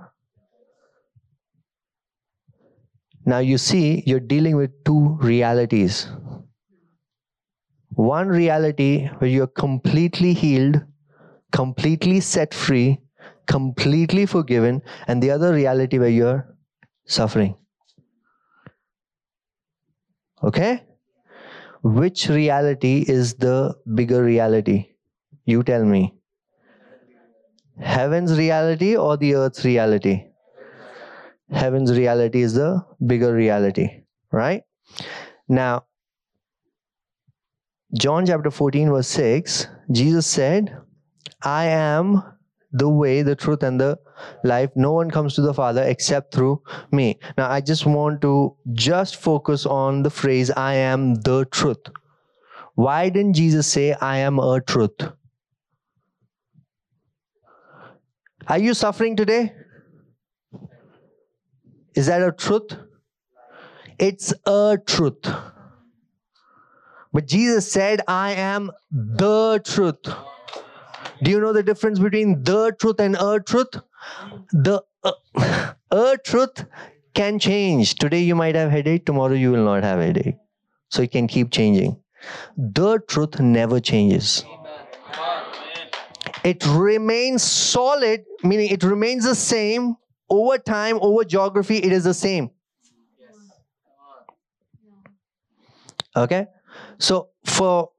Now 3.25 3.39
you 3.39 3.59
see, 3.59 4.03
you're 4.07 4.21
dealing 4.21 4.57
with 4.57 4.85
two 4.85 5.19
realities. 5.21 6.09
One 7.91 8.29
reality 8.29 9.09
where 9.19 9.31
you're 9.31 9.47
completely 9.47 10.33
healed, 10.33 10.83
completely 11.53 12.21
set 12.21 12.55
free, 12.55 13.01
completely 13.47 14.27
forgiven, 14.27 14.83
and 15.07 15.23
the 15.23 15.31
other 15.31 15.53
reality 15.53 15.99
where 15.99 16.09
you're 16.09 16.57
suffering. 17.07 17.57
Okay? 20.43 20.83
Which 21.83 22.29
reality 22.29 23.05
is 23.07 23.35
the 23.35 23.75
bigger 23.95 24.23
reality? 24.23 24.91
You 25.45 25.63
tell 25.63 25.85
me. 25.85 26.15
Heaven's 27.81 28.37
reality 28.37 28.97
or 28.97 29.17
the 29.17 29.35
earth's 29.35 29.65
reality? 29.65 30.27
Heaven's 31.51 31.97
reality 31.97 32.43
is 32.43 32.55
the 32.55 32.85
bigger 33.05 33.33
reality, 33.33 34.03
right? 34.31 34.63
Now, 35.49 35.87
John 37.99 38.27
chapter 38.27 38.51
14, 38.51 38.91
verse 38.91 39.09
6, 39.09 39.67
Jesus 39.91 40.27
said, 40.27 40.77
I 41.43 41.65
am 41.67 42.23
the 42.71 42.89
way, 42.89 43.23
the 43.23 43.35
truth, 43.35 43.65
and 43.65 43.81
the 43.81 43.99
life. 44.45 44.71
No 44.75 44.93
one 44.93 45.11
comes 45.11 45.35
to 45.35 45.43
the 45.43 45.55
Father 45.55 45.83
except 45.83 46.35
through 46.35 46.63
me. 46.93 47.19
Now, 47.37 47.51
I 47.51 47.61
just 47.61 47.87
want 47.87 48.21
to 48.23 48.57
just 48.73 49.17
focus 49.17 49.67
on 49.67 50.03
the 50.03 50.11
phrase, 50.11 50.51
I 50.51 50.75
am 50.75 51.15
the 51.17 51.47
truth. 51.51 51.91
Why 52.75 53.09
didn't 53.09 53.35
Jesus 53.35 53.67
say, 53.67 53.93
I 53.95 54.19
am 54.19 54.39
a 54.39 54.61
truth? 54.61 55.01
Are 58.49 58.59
you 58.59 58.75
suffering 58.75 59.17
today? 59.17 59.53
Is 61.95 62.07
that 62.07 62.23
a 62.23 62.33
truth? 62.33 62.77
It's 63.99 64.33
a 64.47 64.79
truth. 64.87 65.27
But 67.13 67.27
Jesus 67.27 67.71
said, 67.71 68.01
I 68.09 68.33
am 68.33 68.71
the 68.91 69.61
truth. 69.65 70.07
Do 71.23 71.31
you 71.31 71.41
know 71.41 71.53
the 71.53 71.63
difference 71.63 71.99
between 71.99 72.43
the 72.45 72.75
truth 72.81 73.01
and 73.01 73.17
a 73.17 73.41
truth? 73.41 73.77
The 74.53 74.83
uh, 75.03 75.73
a 75.91 76.19
truth 76.25 76.65
can 77.15 77.39
change. 77.39 77.95
Today 77.97 78.21
you 78.21 78.35
might 78.35 78.55
have 78.55 78.71
headache, 78.71 79.07
tomorrow 79.07 79.35
you 79.35 79.53
will 79.53 79.65
not 79.65 79.83
have 79.83 80.01
headache. 80.01 80.37
So 80.91 81.03
it 81.03 81.13
can 81.13 81.27
keep 81.27 81.51
changing. 81.51 81.97
The 82.57 82.99
truth 83.09 83.41
never 83.41 83.81
changes. 83.81 84.45
It 86.45 86.65
remains 86.67 87.43
solid, 87.43 88.25
meaning 88.43 88.71
it 88.71 88.83
remains 88.83 89.25
the 89.25 89.35
same 89.35 89.97
over 90.29 90.59
time, 90.59 90.99
over 91.01 91.25
geography, 91.25 91.77
it 91.79 91.93
is 91.93 92.05
the 92.05 92.15
same. 92.15 92.51
Okay? 96.17 96.47
So 96.99 97.31
for 97.45 97.91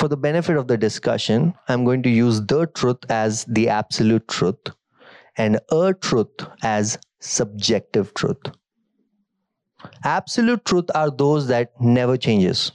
for 0.00 0.08
the 0.08 0.16
benefit 0.16 0.56
of 0.56 0.66
the 0.66 0.78
discussion, 0.78 1.52
I'm 1.68 1.84
going 1.84 2.02
to 2.04 2.08
use 2.08 2.40
the 2.40 2.66
truth 2.68 3.04
as 3.10 3.44
the 3.44 3.68
absolute 3.68 4.26
truth 4.28 4.70
and 5.36 5.60
a 5.70 5.92
truth 5.92 6.46
as 6.62 6.96
subjective 7.20 8.14
truth. 8.14 8.38
Absolute 10.02 10.64
truth 10.64 10.86
are 10.94 11.10
those 11.10 11.48
that 11.48 11.72
never 11.80 12.16
changes. 12.16 12.72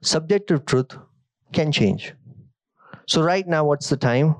Subjective 0.00 0.64
truth 0.64 0.96
can 1.52 1.70
change. 1.70 2.14
So 3.06 3.22
right 3.22 3.46
now 3.46 3.66
what's 3.66 3.90
the 3.90 3.98
time? 3.98 4.34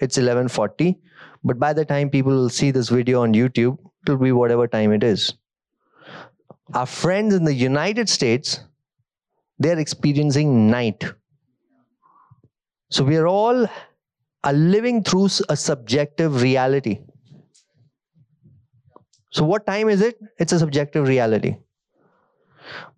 It's 0.00 0.18
11:40, 0.18 0.98
but 1.44 1.60
by 1.60 1.72
the 1.72 1.84
time 1.84 2.10
people 2.10 2.32
will 2.32 2.56
see 2.58 2.72
this 2.72 2.88
video 2.88 3.22
on 3.22 3.34
YouTube, 3.34 3.78
it'll 4.02 4.18
be 4.24 4.32
whatever 4.32 4.66
time 4.66 4.92
it 4.98 5.04
is. 5.04 5.32
Our 6.74 6.86
friends 6.86 7.34
in 7.40 7.44
the 7.44 7.54
United 7.54 8.08
States, 8.08 8.60
they're 9.60 9.78
experiencing 9.78 10.68
night. 10.68 11.10
So 12.90 13.04
we 13.04 13.16
are 13.16 13.26
all 13.26 13.68
are 14.42 14.52
living 14.52 15.02
through 15.04 15.28
a 15.48 15.56
subjective 15.56 16.42
reality. 16.42 17.00
So 19.30 19.44
what 19.44 19.66
time 19.66 19.88
is 19.88 20.00
it? 20.00 20.18
It's 20.38 20.52
a 20.52 20.58
subjective 20.58 21.06
reality. 21.06 21.56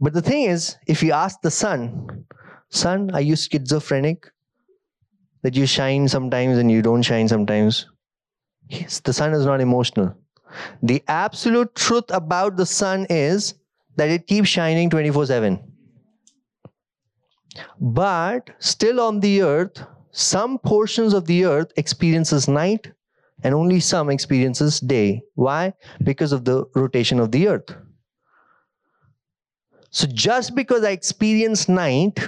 But 0.01 0.15
the 0.15 0.23
thing 0.23 0.45
is, 0.45 0.77
if 0.87 1.03
you 1.03 1.13
ask 1.13 1.41
the 1.43 1.51
sun, 1.51 2.25
sun, 2.71 3.11
are 3.13 3.21
you 3.21 3.37
schizophrenic? 3.37 4.31
That 5.43 5.57
you 5.57 5.67
shine 5.67 6.09
sometimes 6.09 6.59
and 6.59 6.71
you 6.71 6.83
don't 6.83 7.03
shine 7.03 7.27
sometimes? 7.27 7.87
Yes, 8.69 9.01
the 9.01 9.13
sun 9.13 9.35
is 9.35 9.45
not 9.45 9.61
emotional. 9.61 10.15
The 10.83 11.03
absolute 11.09 11.75
truth 11.75 12.05
about 12.11 12.57
the 12.57 12.67
sun 12.67 13.07
is 13.11 13.55
that 13.97 14.09
it 14.09 14.27
keeps 14.27 14.49
shining 14.49 14.89
24 14.89 15.27
7. 15.27 15.72
But 17.81 18.51
still 18.59 19.01
on 19.01 19.21
the 19.21 19.43
earth, 19.43 19.85
some 20.11 20.59
portions 20.59 21.15
of 21.15 21.27
the 21.27 21.45
earth 21.45 21.73
experiences 21.77 22.49
night 22.49 22.93
and 23.43 23.55
only 23.55 23.81
some 23.81 24.11
experiences 24.11 24.81
day. 24.81 25.23
Why? 25.35 25.75
Because 26.03 26.33
of 26.33 26.45
the 26.45 26.65
rotation 26.75 27.19
of 27.21 27.33
the 27.33 27.49
earth. 27.49 27.75
So 29.91 30.07
just 30.09 30.55
because 30.57 30.83
I 30.85 30.91
experience 30.91 31.69
night, 31.69 32.19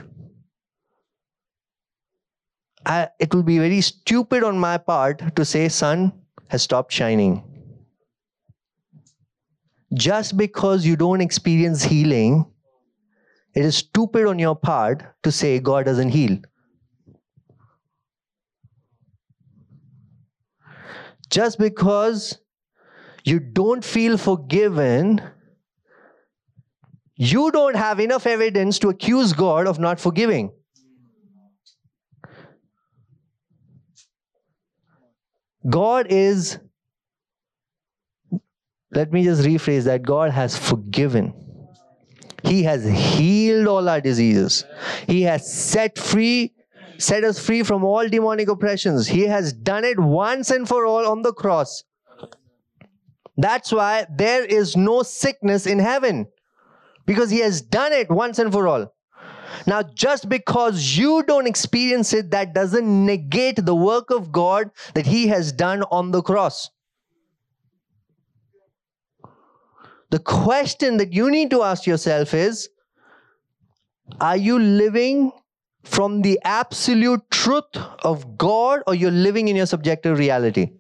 I, 2.87 3.09
it 3.19 3.35
will 3.35 3.43
be 3.43 3.59
very 3.59 3.81
stupid 3.81 4.43
on 4.43 4.59
my 4.59 4.79
part 4.79 5.37
to 5.37 5.45
say 5.45 5.69
sun 5.69 6.13
has 6.49 6.63
stopped 6.63 6.93
shining. 6.93 7.43
Just 9.95 10.37
because 10.37 10.85
you 10.85 10.95
don't 10.97 11.21
experience 11.23 11.83
healing, 11.85 12.45
it 13.55 13.65
is 13.65 13.77
stupid 13.77 14.27
on 14.27 14.39
your 14.39 14.57
part 14.57 15.05
to 15.23 15.31
say 15.31 15.59
God 15.61 15.85
doesn't 15.85 16.11
heal. 16.11 16.39
Just 21.31 21.59
because 21.59 22.39
you 23.25 23.41
don't 23.41 23.85
feel 23.85 24.17
forgiven, 24.19 25.23
you 27.17 27.51
don't 27.51 27.77
have 27.77 28.01
enough 28.01 28.27
evidence 28.27 28.79
to 28.81 28.89
accuse 28.89 29.33
God 29.33 29.67
of 29.67 29.79
not 29.79 30.01
forgiving. 30.01 30.53
God 35.69 36.09
is, 36.11 36.59
let 38.91 39.13
me 39.13 39.25
just 39.25 39.43
rephrase 39.43 39.85
that 39.85 40.03
God 40.03 40.31
has 40.31 40.59
forgiven. 40.59 41.44
He 42.47 42.63
has 42.65 42.85
healed 42.85 43.67
all 43.67 43.89
our 43.89 44.01
diseases. 44.01 44.65
He 45.07 45.23
has 45.23 45.53
set 45.53 45.99
free, 45.99 46.53
set 46.99 47.25
us 47.25 47.39
free 47.39 47.63
from 47.63 47.85
all 47.85 48.09
demonic 48.09 48.49
oppressions. 48.49 49.07
He 49.07 49.23
has 49.23 49.53
done 49.53 49.85
it 49.85 49.99
once 49.99 50.51
and 50.51 50.69
for 50.69 50.85
all 50.85 51.07
on 51.07 51.23
the 51.23 51.33
cross. 51.33 51.85
That's 53.37 53.73
why 53.73 54.07
there 54.15 54.45
is 54.45 54.77
no 54.77 55.03
sickness 55.03 55.67
in 55.67 55.79
heaven 55.79 56.27
because 57.07 57.31
He 57.31 57.39
has 57.41 57.61
done 57.63 57.93
it 57.93 58.11
once 58.11 58.39
and 58.39 58.53
for 58.53 58.69
all. 58.69 58.95
Now, 59.67 59.83
just 59.83 60.29
because 60.29 60.97
you 60.97 61.23
don't 61.23 61.47
experience 61.47 62.13
it, 62.13 62.31
that 62.33 62.55
doesn't 62.55 63.07
negate 63.07 63.65
the 63.65 63.75
work 63.75 64.11
of 64.11 64.33
God 64.33 64.71
that 64.95 65.07
He 65.07 65.29
has 65.29 65.53
done 65.53 65.83
on 65.91 66.11
the 66.11 66.23
cross. 66.23 66.71
The 70.15 70.21
question 70.21 70.99
that 70.99 71.13
you 71.13 71.29
need 71.29 71.51
to 71.51 71.65
ask 71.65 71.89
yourself 71.89 72.35
is 72.35 72.69
Are 74.21 74.37
you 74.37 74.61
living 74.61 75.33
from 75.83 76.23
the 76.23 76.39
absolute 76.45 77.29
truth 77.33 77.77
of 78.05 78.39
God 78.39 78.85
or 78.87 78.95
you're 78.95 79.11
living 79.11 79.49
in 79.49 79.57
your 79.57 79.67
subjective 79.67 80.17
reality? 80.17 80.71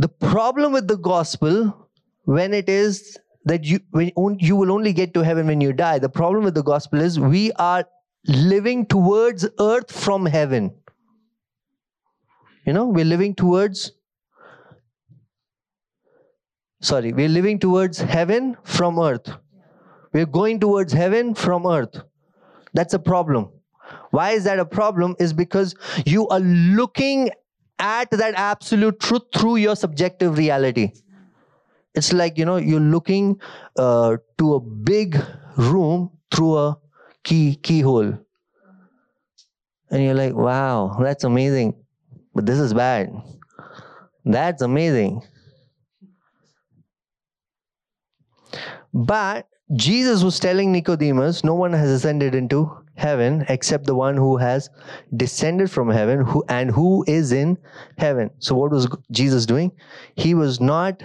The 0.00 0.08
problem 0.08 0.72
with 0.72 0.88
the 0.88 0.96
gospel, 0.96 1.88
when 2.24 2.52
it 2.52 2.68
is 2.68 3.16
that 3.44 3.62
you 3.62 3.78
when 3.90 4.36
you 4.40 4.56
will 4.56 4.72
only 4.72 4.92
get 4.92 5.14
to 5.14 5.22
heaven 5.22 5.46
when 5.46 5.60
you 5.60 5.72
die. 5.72 6.00
The 6.00 6.08
problem 6.08 6.42
with 6.42 6.54
the 6.56 6.64
gospel 6.64 7.00
is 7.00 7.20
we 7.20 7.52
are 7.52 7.84
living 8.26 8.84
towards 8.84 9.48
earth 9.60 9.92
from 9.92 10.26
heaven. 10.26 10.74
You 12.66 12.72
know, 12.72 12.86
we're 12.86 13.10
living 13.14 13.36
towards 13.36 13.92
sorry, 16.80 17.12
we're 17.12 17.28
living 17.28 17.58
towards 17.58 17.98
heaven 17.98 18.56
from 18.64 18.98
earth. 18.98 19.30
We're 20.12 20.26
going 20.26 20.60
towards 20.60 20.92
heaven 20.92 21.34
from 21.34 21.66
earth. 21.66 22.02
That's 22.74 22.94
a 22.94 22.98
problem. 22.98 23.50
Why 24.10 24.32
is 24.32 24.44
that 24.44 24.58
a 24.58 24.64
problem? 24.64 25.16
Is 25.18 25.32
because 25.32 25.74
you 26.06 26.28
are 26.28 26.40
looking 26.40 27.30
at 27.78 28.10
that 28.10 28.34
absolute 28.34 29.00
truth 29.00 29.22
through 29.34 29.56
your 29.56 29.74
subjective 29.76 30.36
reality 30.36 30.92
it's 31.94 32.12
like 32.12 32.38
you 32.38 32.44
know 32.44 32.56
you're 32.56 32.80
looking 32.80 33.40
uh, 33.76 34.16
to 34.38 34.54
a 34.54 34.60
big 34.60 35.20
room 35.56 36.10
through 36.30 36.56
a 36.56 36.78
key 37.24 37.56
keyhole 37.56 38.18
and 39.90 40.02
you're 40.02 40.14
like 40.14 40.34
wow 40.34 40.96
that's 41.00 41.24
amazing 41.24 41.74
but 42.34 42.46
this 42.46 42.58
is 42.58 42.72
bad 42.72 43.10
that's 44.24 44.62
amazing 44.62 45.22
but 48.92 49.48
jesus 49.74 50.22
was 50.22 50.38
telling 50.40 50.72
nicodemus 50.72 51.44
no 51.44 51.54
one 51.54 51.72
has 51.72 51.90
ascended 51.90 52.34
into 52.34 52.80
heaven 53.00 53.44
except 53.48 53.86
the 53.86 53.94
one 53.94 54.16
who 54.16 54.36
has 54.36 54.68
descended 55.16 55.70
from 55.70 55.90
heaven 55.90 56.20
who 56.20 56.44
and 56.48 56.70
who 56.70 57.04
is 57.08 57.32
in 57.32 57.56
heaven. 57.98 58.30
So 58.38 58.54
what 58.54 58.70
was 58.70 58.88
jesus 59.10 59.46
doing? 59.46 59.72
He 60.16 60.34
was 60.34 60.60
not 60.60 61.02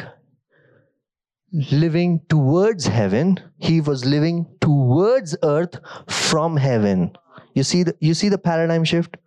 living 1.71 2.21
towards 2.29 2.85
heaven. 2.85 3.39
He 3.57 3.79
was 3.81 4.03
living 4.03 4.45
towards 4.59 5.35
earth 5.43 5.79
from 6.09 6.57
heaven. 6.57 7.11
You 7.53 7.63
see 7.63 7.83
the 7.83 7.95
you 7.99 8.13
see 8.13 8.29
the 8.29 8.37
paradigm 8.37 8.83
shift? 8.83 9.17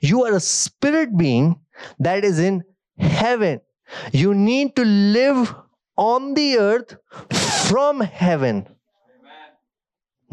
You 0.00 0.24
are 0.24 0.34
a 0.34 0.40
spirit 0.40 1.16
being 1.16 1.56
that 1.98 2.24
is 2.24 2.38
in 2.38 2.62
heaven. 2.98 3.60
You 4.12 4.34
need 4.34 4.76
to 4.76 4.84
live 4.84 5.54
on 6.08 6.34
the 6.34 6.48
earth 6.58 6.96
from 7.68 8.00
heaven 8.00 8.66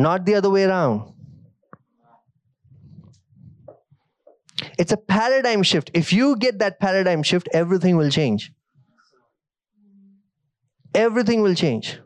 not 0.07 0.25
the 0.25 0.35
other 0.41 0.49
way 0.49 0.63
around 0.63 1.13
it's 4.83 4.91
a 4.91 4.97
paradigm 5.15 5.63
shift 5.71 5.91
if 5.93 6.13
you 6.19 6.35
get 6.35 6.59
that 6.59 6.79
paradigm 6.79 7.23
shift 7.31 7.49
everything 7.63 7.97
will 7.97 8.09
change 8.19 8.51
everything 10.97 11.41
will 11.41 11.55
change. 11.55 11.99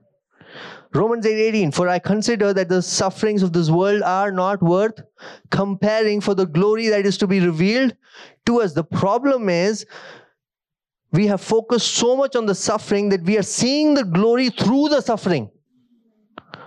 Romans 0.94 1.26
8:18 1.26 1.72
For 1.74 1.88
I 1.88 2.00
consider 2.00 2.54
that 2.54 2.68
the 2.68 2.82
sufferings 2.82 3.44
of 3.44 3.54
this 3.54 3.70
world 3.70 4.02
are 4.04 4.32
not 4.32 4.62
worth 4.62 5.02
comparing 5.50 6.20
for 6.20 6.36
the 6.36 6.46
glory 6.46 6.90
that 6.90 7.06
is 7.06 7.18
to 7.20 7.28
be 7.28 7.40
revealed 7.40 7.96
to 8.46 8.62
us. 8.62 8.74
The 8.74 8.84
problem 8.84 9.48
is 9.48 9.86
we 11.12 11.28
have 11.28 11.42
focused 11.42 11.96
so 11.96 12.16
much 12.16 12.36
on 12.36 12.46
the 12.46 12.56
suffering 12.56 13.10
that 13.10 13.22
we 13.24 13.38
are 13.38 13.44
seeing 13.44 13.94
the 13.94 14.04
glory 14.04 14.50
through 14.50 14.90
the 14.90 15.02
suffering. 15.02 15.50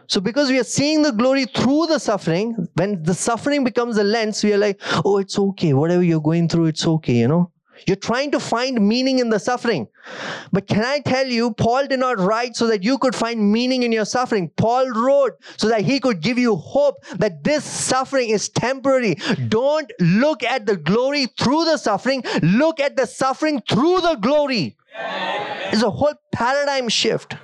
So, 0.07 0.21
because 0.21 0.51
we 0.51 0.61
are 0.61 0.65
seeing 0.65 1.01
the 1.01 1.13
glory 1.13 1.47
through 1.47 1.87
the 1.87 1.99
suffering, 1.99 2.69
when 2.75 3.03
the 3.03 3.15
suffering 3.15 3.65
becomes 3.65 3.97
a 3.97 4.05
lens, 4.05 4.45
we 4.45 4.53
are 4.53 4.59
like, 4.59 4.79
oh, 5.05 5.17
it's 5.17 5.39
okay. 5.39 5.73
Whatever 5.73 6.03
you're 6.03 6.21
going 6.21 6.49
through, 6.49 6.67
it's 6.67 6.87
okay, 6.87 7.15
you 7.15 7.29
know. 7.29 7.51
You're 7.87 7.97
trying 7.97 8.31
to 8.33 8.41
find 8.41 8.87
meaning 8.87 9.19
in 9.19 9.31
the 9.31 9.39
suffering. 9.39 9.89
But 10.53 10.67
can 10.67 10.85
I 10.85 11.01
tell 11.01 11.27
you, 11.27 11.53
Paul 11.53 11.87
did 11.87 12.01
not 12.01 12.19
write 12.19 12.57
so 12.57 12.67
that 12.69 12.85
you 12.85 12.99
could 12.99 13.15
find 13.15 13.53
meaning 13.53 13.83
in 13.83 13.93
your 13.93 14.05
suffering. 14.05 14.51
Paul 14.57 14.91
wrote 14.91 15.33
so 15.57 15.69
that 15.69 15.83
he 15.83 16.01
could 16.01 16.21
give 16.21 16.39
you 16.39 16.57
hope 16.57 17.05
that 17.17 17.43
this 17.45 17.65
suffering 17.65 18.31
is 18.31 18.49
temporary. 18.49 19.17
Don't 19.49 19.93
look 20.01 20.43
at 20.43 20.67
the 20.67 20.77
glory 20.77 21.27
through 21.39 21.65
the 21.65 21.77
suffering, 21.77 22.23
look 22.43 22.81
at 22.81 22.97
the 22.97 23.07
suffering 23.07 23.63
through 23.69 24.01
the 24.01 24.17
glory. 24.21 24.77
It's 25.73 25.83
a 25.83 25.91
whole 25.91 26.15
paradigm 26.33 26.89
shift. 26.89 27.35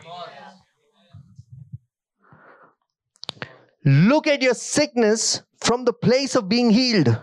Look 3.85 4.27
at 4.27 4.43
your 4.43 4.55
sickness 4.55 5.43
from 5.59 5.85
the 5.85 5.93
place 5.93 6.37
of 6.37 6.49
being 6.49 6.71
healed. 6.71 7.19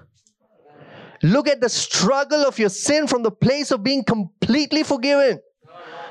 Look 1.23 1.47
at 1.47 1.61
the 1.61 1.69
struggle 1.69 2.45
of 2.45 2.59
your 2.59 2.69
sin 2.69 3.07
from 3.07 3.23
the 3.23 3.31
place 3.31 3.71
of 3.71 3.83
being 3.83 4.03
completely 4.03 4.83
forgiven, 4.83 5.39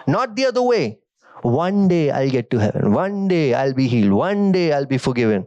not 0.07 0.35
the 0.35 0.47
other 0.47 0.63
way. 0.63 0.99
One 1.43 1.87
day 1.87 2.11
I'll 2.11 2.31
get 2.31 2.51
to 2.51 2.59
heaven. 2.59 2.93
One 2.93 3.29
day 3.29 3.55
I'll 3.55 3.75
be 3.75 3.87
healed. 3.87 4.13
One 4.13 4.53
day 4.53 4.73
I'll 4.73 4.87
be 4.87 4.99
forgiven. 4.99 5.47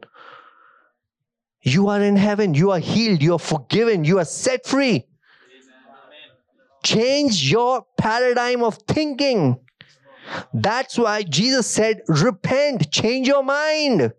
You 1.62 1.90
are 1.90 2.02
in 2.02 2.16
heaven. 2.16 2.54
You 2.54 2.72
are 2.72 2.80
healed. 2.80 3.22
You 3.22 3.34
are 3.34 3.40
forgiven. 3.40 4.06
You 4.06 4.20
are 4.20 4.26
set 4.26 4.66
free. 4.66 5.06
Change 6.84 7.52
your 7.52 7.86
paradigm 7.98 8.64
of 8.64 8.76
thinking. 8.88 9.60
That's 10.54 10.98
why 10.98 11.24
Jesus 11.24 11.68
said, 11.68 12.02
Repent, 12.08 12.92
change 12.92 13.28
your 13.28 13.44
mind. 13.44 14.14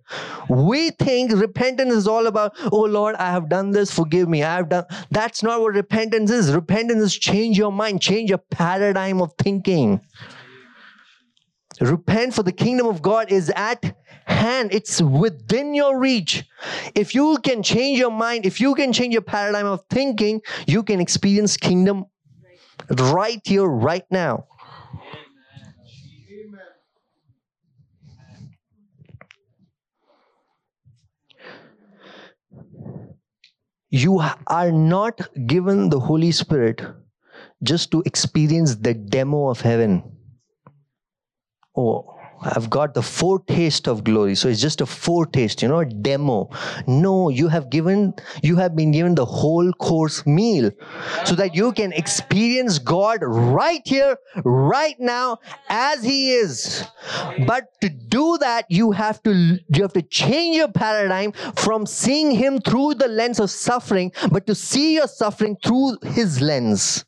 We 0.49 0.91
think 0.91 1.33
repentance 1.33 1.93
is 1.93 2.09
all 2.09 2.27
about, 2.27 2.53
Oh 2.73 2.85
Lord, 2.85 3.15
I 3.17 3.31
have 3.31 3.49
done 3.49 3.71
this, 3.71 3.93
forgive 3.93 4.29
me. 4.29 4.43
I 4.43 4.57
have 4.57 4.69
done. 4.69 4.85
That's 5.11 5.43
not 5.43 5.61
what 5.61 5.75
repentance 5.75 6.31
is. 6.31 6.53
Repentance 6.53 7.03
is 7.03 7.17
change 7.17 7.59
your 7.59 7.73
mind, 7.73 8.01
change 8.01 8.31
your 8.31 8.39
paradigm 8.39 9.21
of 9.21 9.33
thinking. 9.39 10.01
Repent 11.81 12.35
for 12.35 12.43
the 12.43 12.53
kingdom 12.53 12.87
of 12.87 13.01
God 13.01 13.33
is 13.33 13.51
at 13.57 13.97
hand, 14.27 14.73
it's 14.73 15.01
within 15.01 15.75
your 15.75 15.99
reach. 15.99 16.45
If 16.95 17.15
you 17.15 17.39
can 17.43 17.63
change 17.63 17.99
your 17.99 18.11
mind, 18.11 18.45
if 18.45 18.61
you 18.61 18.75
can 18.75 18.93
change 18.93 19.13
your 19.13 19.23
paradigm 19.23 19.67
of 19.67 19.83
thinking, 19.89 20.43
you 20.67 20.83
can 20.83 21.01
experience 21.01 21.57
kingdom 21.57 22.07
right 22.91 23.41
here, 23.45 23.65
right 23.65 24.05
now. 24.11 24.47
You 33.91 34.21
are 34.47 34.73
not 34.73 35.21
given 35.47 35.91
the 35.91 36.01
Holy 36.01 36.33
Spirit 36.33 36.83
just 37.63 37.91
to 37.91 38.03
experience 38.07 38.77
the 38.77 38.95
demo 38.95 39.49
of 39.49 39.61
heaven. 39.61 40.05
Oh, 41.77 42.20
I've 42.43 42.71
got 42.71 42.95
the 42.95 43.03
foretaste 43.03 43.87
of 43.87 44.03
glory. 44.05 44.35
So 44.35 44.49
it's 44.49 44.61
just 44.61 44.81
a 44.81 44.87
foretaste, 44.87 45.63
you 45.63 45.69
know, 45.69 45.81
a 45.81 45.85
demo. 45.85 46.49
No, 46.87 47.29
you 47.29 47.49
have 47.49 47.71
given, 47.71 48.15
you 48.43 48.57
have 48.57 48.75
been 48.75 48.93
given 48.93 49.15
the 49.15 49.27
whole 49.27 49.73
course 49.73 50.27
meal 50.27 50.71
so 51.25 51.35
that 51.35 51.55
you 51.55 51.73
can 51.73 51.93
experience 51.93 52.79
God 52.79 53.21
right 53.23 53.83
here, 53.85 54.17
right 54.45 54.99
now, 54.99 55.39
as 55.69 56.03
He 56.03 56.33
is. 56.33 56.85
But 57.47 57.81
to 57.83 57.89
do 57.89 58.39
that, 58.39 58.67
you 58.71 58.93
have 58.93 59.23
to, 59.25 59.33
you 59.33 59.83
have 59.83 59.93
to 59.93 60.03
change 60.03 60.57
your 60.57 60.69
paradigm 60.69 61.33
from 61.57 61.87
seeing 61.87 62.31
Him 62.31 62.61
through 62.61 62.95
the 62.95 63.09
lens 63.09 63.39
of 63.41 63.51
suffering, 63.51 64.13
but 64.31 64.47
to 64.47 64.55
see 64.55 64.95
your 64.95 65.09
suffering 65.09 65.57
through 65.63 65.99
His 66.03 66.41
lens. 66.41 67.05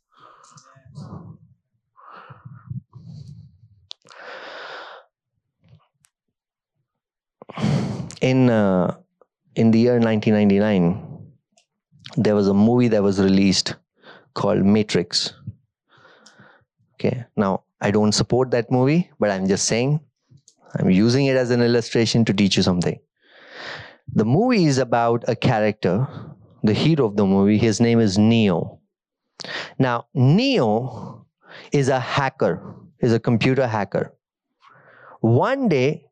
In 8.20 8.50
uh, 8.50 8.96
in 9.54 9.70
the 9.70 9.78
year 9.78 9.98
1999 9.98 11.08
there 12.16 12.34
was 12.34 12.48
a 12.48 12.54
movie 12.54 12.88
that 12.88 13.02
was 13.02 13.20
released 13.20 13.76
called 14.34 14.64
matrix. 14.64 15.34
Okay 16.94 17.24
now 17.36 17.64
i 17.80 17.90
don't 17.90 18.12
support 18.12 18.50
that 18.52 18.70
movie 18.70 19.10
but 19.18 19.30
i'm 19.30 19.48
just 19.48 19.64
saying 19.64 19.98
i'm 20.76 20.90
using 20.90 21.26
it 21.26 21.36
as 21.36 21.50
an 21.50 21.60
illustration 21.60 22.24
to 22.24 22.32
teach 22.32 22.56
you 22.56 22.62
something. 22.62 22.98
The 24.14 24.24
movie 24.24 24.66
is 24.66 24.78
about 24.78 25.24
a 25.28 25.36
character 25.36 26.06
the 26.62 26.72
hero 26.72 27.06
of 27.06 27.16
the 27.16 27.26
movie. 27.26 27.58
His 27.58 27.80
name 27.80 27.98
is 27.98 28.18
neo. 28.18 28.80
Now 29.78 30.06
neo 30.14 31.26
is 31.72 31.88
a 31.88 31.98
hacker 31.98 32.76
is 33.00 33.12
a 33.12 33.20
computer 33.20 33.66
hacker. 33.66 34.14
One 35.20 35.68
day 35.68 36.06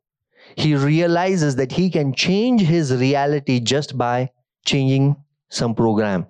he 0.55 0.75
realizes 0.75 1.55
that 1.55 1.71
he 1.71 1.89
can 1.89 2.13
change 2.13 2.61
his 2.61 2.93
reality 2.95 3.59
just 3.59 3.97
by 3.97 4.31
changing 4.65 5.15
some 5.49 5.75
program. 5.75 6.25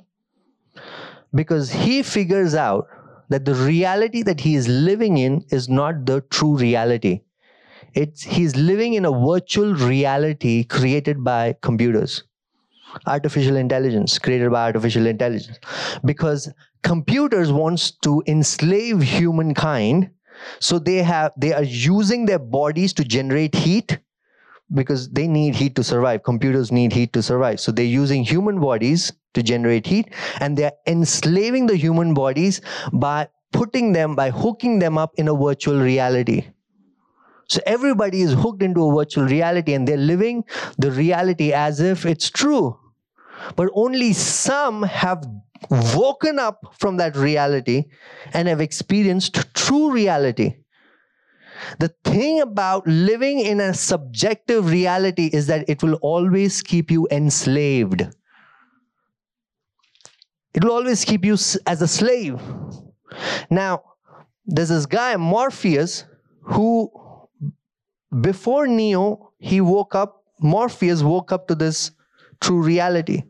Because 1.34 1.72
he 1.72 2.04
figures 2.04 2.56
out 2.56 2.88
that 3.30 3.46
the 3.46 3.56
reality 3.56 4.24
that 4.24 4.42
he 4.42 4.56
is 4.56 4.68
living 4.68 5.18
in 5.18 5.46
is 5.50 5.70
not 5.70 6.06
the 6.06 6.22
true 6.30 6.58
reality. 6.58 7.22
It's 7.94 8.22
he's 8.24 8.56
living 8.56 8.94
in 8.94 9.06
a 9.06 9.12
virtual 9.12 9.74
reality 9.76 10.64
created 10.64 11.24
by 11.24 11.56
computers. 11.62 12.24
Artificial 13.08 13.56
intelligence 13.56 14.20
created 14.20 14.52
by 14.52 14.66
artificial 14.66 15.08
intelligence. 15.08 15.60
Because 16.04 16.54
computers 16.84 17.52
wants 17.52 17.92
to 18.04 18.22
enslave 18.28 19.02
humankind 19.02 20.10
so 20.60 20.80
they 20.80 20.98
have 20.98 21.32
they 21.38 21.54
are 21.54 21.64
using 21.64 22.26
their 22.26 22.40
bodies 22.40 22.94
to 22.94 23.04
generate 23.04 23.56
heat 23.56 24.00
because 24.74 25.10
they 25.10 25.28
need 25.28 25.56
heat 25.56 25.76
to 25.76 25.84
survive. 25.84 26.24
Computers 26.24 26.72
need 26.72 26.94
heat 26.94 27.14
to 27.14 27.22
survive. 27.22 27.60
So 27.60 27.72
they're 27.72 27.86
using 27.86 28.24
human 28.24 28.60
bodies 28.60 29.12
to 29.34 29.44
generate 29.44 29.88
heat 29.88 30.14
and 30.40 30.58
they're 30.58 30.74
enslaving 30.88 31.68
the 31.68 31.76
human 31.76 32.14
bodies 32.14 32.62
by 32.94 33.28
putting 33.52 33.94
them, 33.94 34.16
by 34.16 34.30
hooking 34.30 34.80
them 34.80 34.98
up 34.98 35.12
in 35.18 35.28
a 35.28 35.36
virtual 35.36 35.80
reality. 35.80 36.48
So 37.48 37.60
everybody 37.66 38.22
is 38.22 38.34
hooked 38.34 38.64
into 38.64 38.88
a 38.88 38.96
virtual 38.96 39.26
reality 39.26 39.74
and 39.74 39.86
they're 39.86 39.98
living 39.98 40.46
the 40.78 40.92
reality 40.92 41.52
as 41.52 41.82
if 41.82 42.06
it's 42.06 42.30
true. 42.30 42.80
But 43.56 43.70
only 43.74 44.14
some 44.14 44.84
have 44.84 45.26
woken 45.70 46.40
up 46.40 46.74
from 46.80 46.98
that 46.98 47.16
reality 47.16 47.86
and 48.34 48.48
have 48.48 48.62
experienced 48.62 49.54
true 49.54 49.92
reality. 49.92 50.61
The 51.80 51.94
thing 52.04 52.42
about 52.42 52.88
living 52.88 53.40
in 53.40 53.60
a 53.60 53.74
subjective 53.74 54.70
reality 54.70 55.30
is 55.32 55.48
that 55.48 55.70
it 55.70 55.84
will 55.84 55.96
always 55.96 56.62
keep 56.62 56.92
you 56.92 57.08
enslaved. 57.12 58.02
It 60.54 60.64
will 60.64 60.72
always 60.72 61.06
keep 61.06 61.24
you 61.24 61.34
as 61.66 61.82
a 61.82 61.88
slave. 61.88 62.40
Now, 63.50 63.84
there's 64.46 64.70
this 64.70 64.86
guy, 64.86 65.16
Morpheus, 65.18 66.06
who 66.42 66.92
before 68.20 68.68
Neo, 68.68 69.32
he 69.38 69.62
woke 69.62 69.96
up, 69.96 70.24
Morpheus 70.40 71.02
woke 71.02 71.32
up 71.32 71.48
to 71.48 71.56
this 71.56 71.92
true 72.42 72.62
reality. 72.62 73.24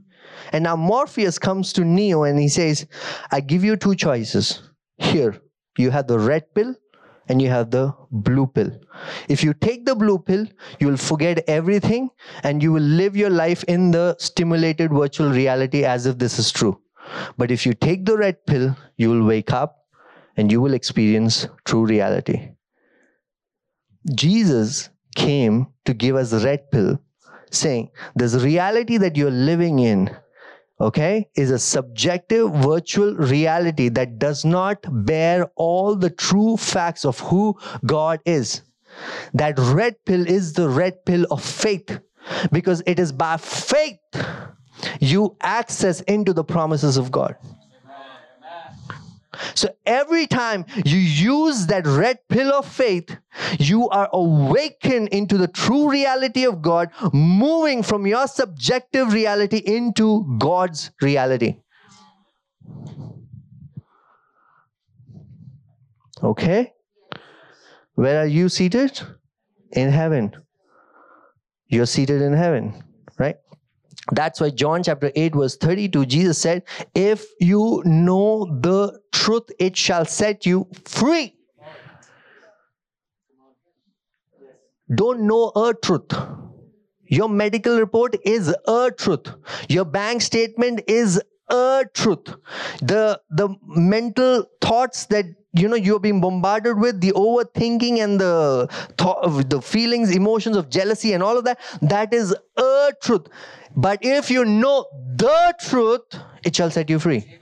And 0.51 0.63
now 0.63 0.75
Morpheus 0.75 1.37
comes 1.37 1.71
to 1.73 1.85
Neo 1.85 2.23
and 2.23 2.39
he 2.39 2.47
says, 2.47 2.87
I 3.31 3.41
give 3.41 3.63
you 3.63 3.75
two 3.75 3.95
choices. 3.95 4.61
Here, 4.97 5.39
you 5.77 5.91
have 5.91 6.07
the 6.07 6.17
red 6.17 6.53
pill 6.55 6.75
and 7.31 7.41
you 7.41 7.49
have 7.49 7.71
the 7.71 7.83
blue 8.11 8.45
pill. 8.45 8.69
If 9.29 9.43
you 9.43 9.53
take 9.53 9.85
the 9.85 9.95
blue 9.95 10.19
pill, 10.19 10.45
you 10.79 10.87
will 10.87 10.97
forget 10.97 11.43
everything 11.47 12.09
and 12.43 12.61
you 12.61 12.73
will 12.73 12.89
live 13.01 13.15
your 13.15 13.29
life 13.29 13.63
in 13.75 13.91
the 13.91 14.15
stimulated 14.19 14.91
virtual 14.91 15.29
reality 15.29 15.85
as 15.85 16.05
if 16.05 16.17
this 16.17 16.37
is 16.37 16.51
true. 16.51 16.77
But 17.37 17.51
if 17.51 17.65
you 17.65 17.73
take 17.73 18.05
the 18.05 18.17
red 18.17 18.45
pill, 18.45 18.75
you 18.97 19.09
will 19.09 19.23
wake 19.23 19.53
up 19.53 19.77
and 20.35 20.51
you 20.51 20.59
will 20.61 20.73
experience 20.73 21.47
true 21.65 21.85
reality. 21.85 22.51
Jesus 24.13 24.89
came 25.15 25.67
to 25.85 25.93
give 25.93 26.15
us 26.15 26.31
the 26.31 26.39
red 26.39 26.69
pill, 26.71 26.99
saying, 27.49 27.91
There's 28.15 28.33
a 28.33 28.39
reality 28.39 28.97
that 28.97 29.15
you're 29.15 29.31
living 29.31 29.79
in 29.79 30.09
okay, 30.81 31.29
is 31.35 31.51
a 31.51 31.59
subjective 31.59 32.51
virtual 32.55 33.15
reality 33.15 33.89
that 33.89 34.17
does 34.17 34.43
not 34.43 34.77
bear 35.05 35.45
all 35.55 35.95
the 35.95 36.09
true 36.09 36.57
facts 36.57 37.05
of 37.05 37.19
who 37.19 37.55
God 37.85 38.19
is. 38.25 38.61
That 39.33 39.57
red 39.57 39.95
pill 40.05 40.27
is 40.27 40.53
the 40.53 40.67
red 40.67 41.05
pill 41.05 41.25
of 41.31 41.43
faith 41.43 41.99
because 42.51 42.83
it 42.85 42.99
is 42.99 43.11
by 43.11 43.37
faith 43.37 43.99
you 44.99 45.37
access 45.41 46.01
into 46.01 46.33
the 46.33 46.43
promises 46.43 46.97
of 46.97 47.11
God. 47.11 47.35
So 49.55 49.69
every 49.85 50.27
time 50.27 50.65
you 50.83 50.97
use 50.97 51.67
that 51.67 51.87
red 51.87 52.19
pill 52.27 52.51
of 52.51 52.67
faith, 52.67 53.15
you 53.59 53.87
are 53.89 54.09
awakened 54.11 55.09
into 55.09 55.37
the 55.37 55.47
true 55.47 55.89
reality 55.89 56.45
of 56.45 56.61
God, 56.61 56.89
moving 57.13 57.81
from 57.81 58.05
your 58.05 58.27
subjective 58.27 59.13
reality 59.13 59.57
into 59.57 60.35
God's 60.37 60.91
reality. 61.01 61.57
Okay? 66.21 66.73
Where 67.95 68.21
are 68.21 68.27
you 68.27 68.49
seated? 68.49 69.01
In 69.71 69.89
heaven. 69.89 70.35
You're 71.67 71.85
seated 71.85 72.21
in 72.21 72.33
heaven? 72.33 72.83
That's 74.11 74.41
why 74.41 74.49
John 74.49 74.83
chapter 74.83 75.11
8, 75.15 75.35
verse 75.35 75.57
32, 75.57 76.05
Jesus 76.05 76.37
said, 76.37 76.63
If 76.95 77.25
you 77.39 77.83
know 77.85 78.45
the 78.61 78.99
truth, 79.11 79.49
it 79.59 79.77
shall 79.77 80.05
set 80.05 80.45
you 80.45 80.67
free. 80.85 81.35
Don't 84.93 85.21
know 85.21 85.51
a 85.55 85.73
truth. 85.73 86.13
Your 87.07 87.29
medical 87.29 87.77
report 87.77 88.15
is 88.25 88.53
a 88.67 88.91
truth. 88.91 89.27
Your 89.69 89.85
bank 89.85 90.21
statement 90.21 90.81
is 90.87 91.21
a 91.49 91.85
truth. 91.93 92.35
The 92.81 93.21
the 93.29 93.55
mental 93.65 94.45
thoughts 94.61 95.05
that 95.07 95.25
you 95.53 95.67
know 95.67 95.75
you're 95.75 95.99
being 95.99 96.21
bombarded 96.21 96.77
with 96.79 97.01
the 97.01 97.11
overthinking 97.11 97.99
and 97.99 98.19
the 98.19 98.67
thought, 98.97 99.49
the 99.49 99.61
feelings 99.61 100.15
emotions 100.15 100.55
of 100.55 100.69
jealousy 100.69 101.13
and 101.13 101.21
all 101.21 101.37
of 101.37 101.43
that. 101.43 101.59
That 101.81 102.13
is 102.13 102.35
a 102.57 102.93
truth. 103.01 103.27
But 103.75 103.99
if 104.01 104.29
you 104.31 104.45
know 104.45 104.85
the 105.15 105.53
truth 105.59 106.01
it 106.43 106.55
shall 106.55 106.71
set 106.71 106.89
you 106.89 106.99
free. 106.99 107.39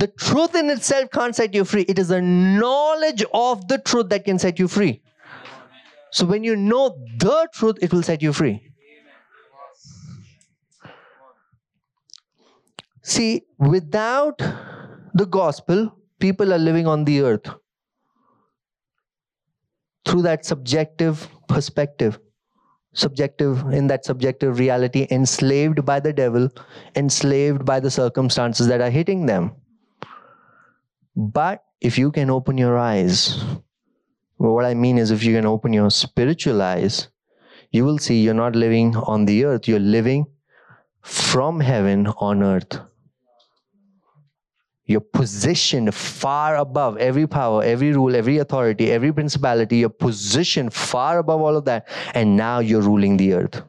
The 0.00 0.06
truth 0.06 0.54
in 0.54 0.70
itself 0.70 1.10
can't 1.10 1.34
set 1.34 1.54
you 1.54 1.64
free. 1.64 1.82
It 1.82 1.98
is 1.98 2.08
the 2.08 2.22
knowledge 2.22 3.24
of 3.32 3.66
the 3.68 3.78
truth 3.78 4.08
that 4.10 4.24
can 4.24 4.38
set 4.38 4.58
you 4.58 4.68
free. 4.68 5.02
So 6.10 6.24
when 6.26 6.42
you 6.44 6.56
know 6.56 6.96
the 7.18 7.48
truth 7.52 7.76
it 7.82 7.92
will 7.92 8.02
set 8.02 8.22
you 8.22 8.32
free. 8.32 8.62
See 13.02 13.42
without 13.58 14.42
the 15.18 15.26
gospel, 15.26 15.92
people 16.20 16.52
are 16.54 16.58
living 16.58 16.86
on 16.86 17.04
the 17.04 17.20
earth 17.20 17.48
through 20.06 20.22
that 20.22 20.44
subjective 20.46 21.28
perspective, 21.48 22.18
subjective, 22.92 23.60
in 23.72 23.88
that 23.88 24.04
subjective 24.04 24.58
reality, 24.58 25.06
enslaved 25.10 25.84
by 25.84 26.00
the 26.00 26.12
devil, 26.12 26.48
enslaved 26.96 27.64
by 27.64 27.80
the 27.80 27.90
circumstances 27.90 28.68
that 28.68 28.80
are 28.80 28.90
hitting 28.90 29.26
them. 29.26 29.52
But 31.16 31.64
if 31.80 31.98
you 31.98 32.10
can 32.12 32.30
open 32.30 32.56
your 32.56 32.78
eyes, 32.78 33.44
well, 34.38 34.54
what 34.54 34.64
I 34.64 34.74
mean 34.74 34.98
is, 34.98 35.10
if 35.10 35.24
you 35.24 35.34
can 35.34 35.46
open 35.46 35.72
your 35.72 35.90
spiritual 35.90 36.62
eyes, 36.62 37.08
you 37.72 37.84
will 37.84 37.98
see 37.98 38.22
you're 38.22 38.34
not 38.34 38.54
living 38.54 38.96
on 38.96 39.24
the 39.24 39.44
earth, 39.44 39.66
you're 39.66 39.80
living 39.80 40.26
from 41.02 41.60
heaven 41.60 42.06
on 42.06 42.42
earth. 42.42 42.80
You're 44.88 45.00
positioned 45.00 45.94
far 45.94 46.56
above 46.56 46.96
every 46.96 47.26
power, 47.26 47.62
every 47.62 47.92
rule, 47.92 48.16
every 48.16 48.38
authority, 48.38 48.90
every 48.90 49.12
principality. 49.12 49.76
You're 49.76 49.90
positioned 49.90 50.72
far 50.72 51.18
above 51.18 51.42
all 51.42 51.56
of 51.58 51.66
that. 51.66 51.86
And 52.14 52.38
now 52.38 52.60
you're 52.60 52.80
ruling 52.80 53.18
the 53.18 53.34
earth. 53.34 53.62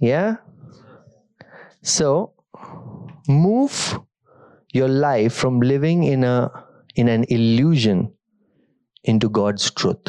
Yeah? 0.00 0.36
So, 1.82 2.34
move 3.26 3.98
your 4.72 4.86
life 4.86 5.32
from 5.32 5.58
living 5.60 6.04
in 6.04 6.22
a 6.22 6.52
in 6.94 7.08
an 7.08 7.24
illusion 7.28 8.12
into 9.02 9.28
God's 9.28 9.72
truth. 9.72 10.06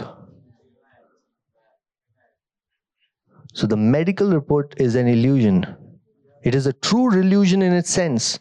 So 3.60 3.68
the 3.68 3.76
medical 3.76 4.32
report 4.32 4.74
is 4.78 4.96
an 4.96 5.10
illusion. 5.10 5.66
It 6.46 6.56
is 6.56 6.66
a 6.66 6.72
true 6.72 7.12
illusion 7.12 7.62
in 7.62 7.74
its 7.74 7.90
sense, 7.90 8.40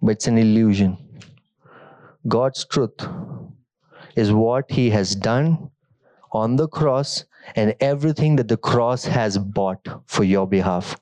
but 0.00 0.12
it's 0.12 0.28
an 0.28 0.38
illusion. 0.38 0.96
God's 2.28 2.64
truth 2.64 2.94
is 4.14 4.30
what 4.30 4.70
He 4.70 4.90
has 4.90 5.16
done 5.16 5.72
on 6.30 6.54
the 6.54 6.68
cross 6.68 7.24
and 7.56 7.74
everything 7.80 8.36
that 8.36 8.46
the 8.46 8.56
cross 8.56 9.06
has 9.06 9.38
bought 9.38 9.84
for 10.06 10.22
your 10.22 10.46
behalf. 10.46 10.96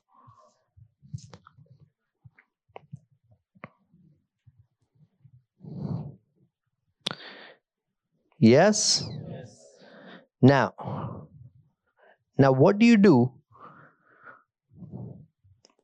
Yes? 8.39 9.03
yes. 9.29 9.59
Now, 10.41 10.73
now, 12.37 12.51
what 12.51 12.79
do 12.79 12.85
you 12.85 12.97
do? 12.97 13.31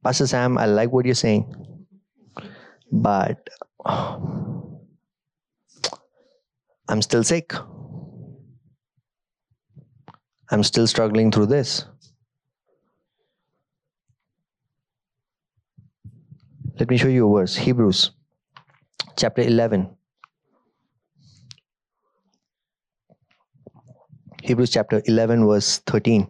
Pastor 0.04 0.28
Sam, 0.28 0.58
I 0.58 0.66
like 0.66 0.92
what 0.92 1.06
you're 1.06 1.16
saying, 1.16 1.54
but 2.92 3.50
I'm 3.86 4.82
still 7.02 7.24
sick. 7.24 7.54
I'm 10.50 10.64
still 10.64 10.88
struggling 10.88 11.32
through 11.32 11.46
this. 11.46 11.86
Let 16.80 16.90
me 16.90 16.98
show 16.98 17.08
you 17.08 17.30
a 17.30 17.40
verse 17.40 17.56
Hebrews 17.56 18.12
chapter 19.16 19.44
11. 19.44 19.90
Hebrews 24.44 24.72
chapter 24.72 25.04
11, 25.06 25.46
verse 25.46 25.78
13. 25.86 26.28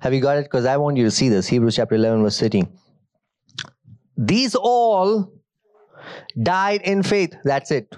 Have 0.00 0.14
you 0.14 0.20
got 0.20 0.38
it? 0.38 0.44
Because 0.44 0.64
I 0.64 0.76
want 0.76 0.96
you 0.96 1.04
to 1.04 1.10
see 1.10 1.28
this. 1.28 1.46
Hebrews 1.46 1.76
chapter 1.76 1.94
11, 1.94 2.22
verse 2.22 2.40
13. 2.40 2.68
These 4.16 4.54
all 4.54 5.32
died 6.42 6.82
in 6.82 7.02
faith. 7.02 7.34
That's 7.44 7.70
it. 7.70 7.94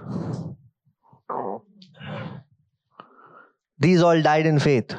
These 3.78 4.02
all 4.02 4.20
died 4.22 4.46
in 4.46 4.58
faith. 4.58 4.94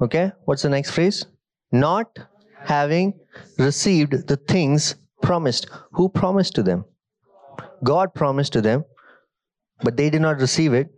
Okay, 0.00 0.32
what's 0.44 0.62
the 0.62 0.68
next 0.68 0.90
phrase? 0.90 1.26
Not 1.72 2.18
having 2.58 3.14
received 3.58 4.28
the 4.28 4.36
things 4.36 4.96
promised. 5.22 5.68
Who 5.92 6.08
promised 6.08 6.54
to 6.56 6.62
them? 6.62 6.84
God 7.82 8.14
promised 8.14 8.52
to 8.54 8.60
them, 8.60 8.84
but 9.82 9.96
they 9.96 10.10
did 10.10 10.22
not 10.22 10.38
receive 10.38 10.72
it. 10.72 10.88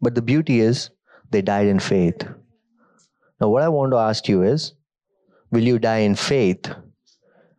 But 0.00 0.14
the 0.14 0.22
beauty 0.22 0.60
is, 0.60 0.90
they 1.30 1.42
died 1.42 1.66
in 1.66 1.78
faith. 1.78 2.26
Now, 3.44 3.50
what 3.50 3.62
I 3.62 3.68
want 3.68 3.92
to 3.92 3.98
ask 3.98 4.26
you 4.26 4.42
is 4.42 4.72
will 5.50 5.64
you 5.64 5.78
die 5.78 5.98
in 5.98 6.14
faith 6.14 6.66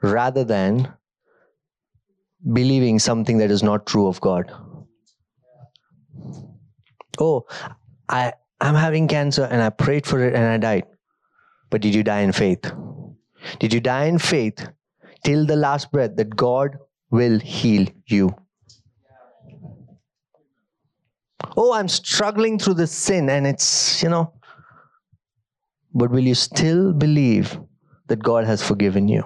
rather 0.02 0.44
than 0.44 0.92
believing 2.54 2.98
something 2.98 3.38
that 3.38 3.52
is 3.52 3.62
not 3.62 3.86
true 3.86 4.08
of 4.08 4.20
God? 4.20 4.52
Oh, 7.20 7.46
I, 8.10 8.34
I'm 8.60 8.74
having 8.74 9.08
cancer 9.08 9.44
and 9.44 9.62
I 9.62 9.70
prayed 9.70 10.08
for 10.08 10.26
it 10.26 10.34
and 10.34 10.44
I 10.46 10.58
died. 10.58 10.86
But 11.70 11.82
did 11.82 11.94
you 11.94 12.02
die 12.02 12.22
in 12.22 12.32
faith? 12.32 12.66
Did 13.60 13.72
you 13.72 13.80
die 13.80 14.06
in 14.06 14.18
faith 14.18 14.68
till 15.24 15.46
the 15.46 15.56
last 15.56 15.92
breath 15.92 16.16
that 16.16 16.36
God 16.36 16.80
will 17.12 17.38
heal 17.38 17.86
you? 18.08 18.36
Oh, 21.56 21.74
I'm 21.74 21.90
struggling 21.90 22.58
through 22.58 22.74
this 22.74 22.92
sin 22.92 23.30
and 23.30 23.46
it's, 23.46 24.02
you 24.02 24.10
know, 24.10 24.34
but 25.96 26.12
will 26.12 26.28
you 26.28 26.36
still 26.36 26.92
believe 26.92 27.58
that 28.08 28.22
God 28.22 28.44
has 28.44 28.62
forgiven 28.62 29.08
you? 29.08 29.24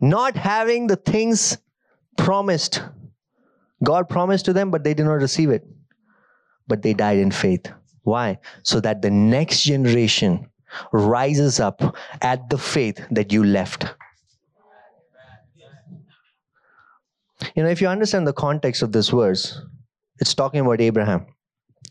Not 0.00 0.36
having 0.36 0.86
the 0.86 0.96
things 0.96 1.56
promised. 2.18 2.82
God 3.82 4.08
promised 4.08 4.44
to 4.44 4.52
them, 4.52 4.70
but 4.70 4.84
they 4.84 4.92
did 4.92 5.06
not 5.06 5.14
receive 5.14 5.48
it. 5.48 5.66
But 6.68 6.82
they 6.82 6.92
died 6.92 7.18
in 7.18 7.30
faith. 7.30 7.72
Why? 8.02 8.38
So 8.62 8.80
that 8.80 9.00
the 9.00 9.10
next 9.10 9.62
generation 9.62 10.50
rises 10.92 11.58
up 11.58 11.96
at 12.20 12.50
the 12.50 12.58
faith 12.58 13.00
that 13.10 13.32
you 13.32 13.44
left. 13.44 13.94
You 17.54 17.62
know, 17.62 17.70
if 17.70 17.80
you 17.80 17.88
understand 17.88 18.26
the 18.26 18.32
context 18.32 18.82
of 18.82 18.92
this 18.92 19.08
verse, 19.08 19.60
it's 20.18 20.34
talking 20.34 20.60
about 20.60 20.80
Abraham 20.80 21.26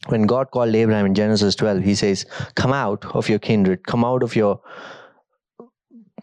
when 0.07 0.23
God 0.23 0.51
called 0.51 0.75
Abraham 0.75 1.05
in 1.07 1.13
Genesis 1.15 1.55
12, 1.55 1.83
he 1.83 1.95
says, 1.95 2.25
Come 2.55 2.73
out 2.73 3.05
of 3.15 3.29
your 3.29 3.39
kindred, 3.39 3.85
come 3.85 4.05
out 4.05 4.23
of 4.23 4.35
your 4.35 4.61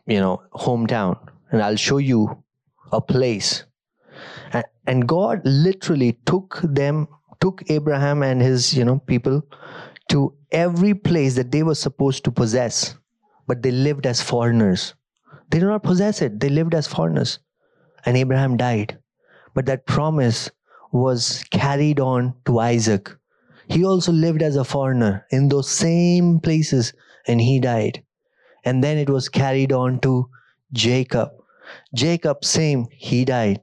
you 0.06 0.20
know 0.20 0.42
hometown, 0.52 1.18
and 1.50 1.62
I'll 1.62 1.76
show 1.76 1.98
you 1.98 2.42
a 2.92 3.00
place. 3.00 3.64
And 4.86 5.06
God 5.06 5.40
literally 5.44 6.18
took 6.26 6.60
them, 6.62 7.06
took 7.40 7.62
Abraham 7.70 8.22
and 8.22 8.42
his, 8.42 8.74
you 8.74 8.84
know, 8.84 8.98
people 8.98 9.42
to 10.10 10.34
every 10.50 10.94
place 10.94 11.36
that 11.36 11.52
they 11.52 11.62
were 11.62 11.74
supposed 11.74 12.24
to 12.24 12.32
possess, 12.32 12.96
but 13.46 13.62
they 13.62 13.70
lived 13.70 14.06
as 14.06 14.20
foreigners. 14.20 14.94
They 15.50 15.60
did 15.60 15.66
not 15.66 15.82
possess 15.82 16.20
it, 16.20 16.40
they 16.40 16.48
lived 16.48 16.74
as 16.74 16.86
foreigners. 16.86 17.38
And 18.04 18.16
Abraham 18.16 18.56
died. 18.56 18.98
But 19.54 19.66
that 19.66 19.86
promise 19.86 20.50
was 20.90 21.44
carried 21.50 22.00
on 22.00 22.34
to 22.46 22.58
Isaac. 22.58 23.10
He 23.72 23.86
also 23.86 24.12
lived 24.12 24.42
as 24.42 24.56
a 24.56 24.64
foreigner 24.64 25.26
in 25.30 25.48
those 25.48 25.70
same 25.70 26.40
places 26.40 26.92
and 27.26 27.40
he 27.40 27.58
died. 27.58 28.04
And 28.66 28.84
then 28.84 28.98
it 28.98 29.08
was 29.08 29.30
carried 29.30 29.72
on 29.72 29.98
to 30.00 30.28
Jacob. 30.74 31.30
Jacob, 31.94 32.44
same, 32.44 32.86
he 32.90 33.24
died. 33.24 33.62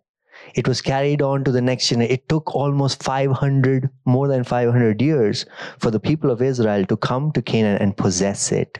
It 0.55 0.67
was 0.67 0.81
carried 0.81 1.21
on 1.21 1.43
to 1.43 1.51
the 1.51 1.61
next 1.61 1.89
generation. 1.89 2.11
It 2.11 2.27
took 2.27 2.55
almost 2.55 3.03
500, 3.03 3.87
more 4.05 4.27
than 4.27 4.43
500 4.43 4.99
years 4.99 5.45
for 5.77 5.91
the 5.91 5.99
people 5.99 6.31
of 6.31 6.41
Israel 6.41 6.85
to 6.85 6.97
come 6.97 7.31
to 7.33 7.41
Canaan 7.43 7.79
and 7.79 7.95
possess 7.95 8.51
it. 8.51 8.79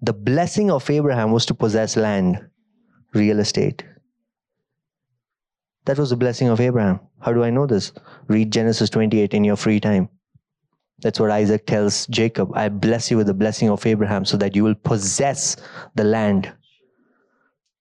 The 0.00 0.14
blessing 0.14 0.70
of 0.70 0.88
Abraham 0.88 1.30
was 1.30 1.44
to 1.46 1.54
possess 1.54 1.94
land, 1.96 2.38
real 3.12 3.38
estate. 3.38 3.84
That 5.84 5.98
was 5.98 6.10
the 6.10 6.16
blessing 6.16 6.48
of 6.48 6.60
Abraham. 6.60 7.00
How 7.20 7.32
do 7.32 7.42
I 7.42 7.50
know 7.50 7.66
this? 7.66 7.92
Read 8.28 8.52
Genesis 8.52 8.88
28 8.90 9.34
in 9.34 9.44
your 9.44 9.56
free 9.56 9.80
time. 9.80 10.08
That's 11.00 11.18
what 11.18 11.32
Isaac 11.32 11.66
tells 11.66 12.06
Jacob. 12.06 12.56
I 12.56 12.68
bless 12.68 13.10
you 13.10 13.16
with 13.16 13.26
the 13.26 13.34
blessing 13.34 13.68
of 13.68 13.84
Abraham 13.84 14.24
so 14.24 14.36
that 14.36 14.54
you 14.54 14.62
will 14.62 14.76
possess 14.76 15.56
the 15.96 16.04
land. 16.04 16.52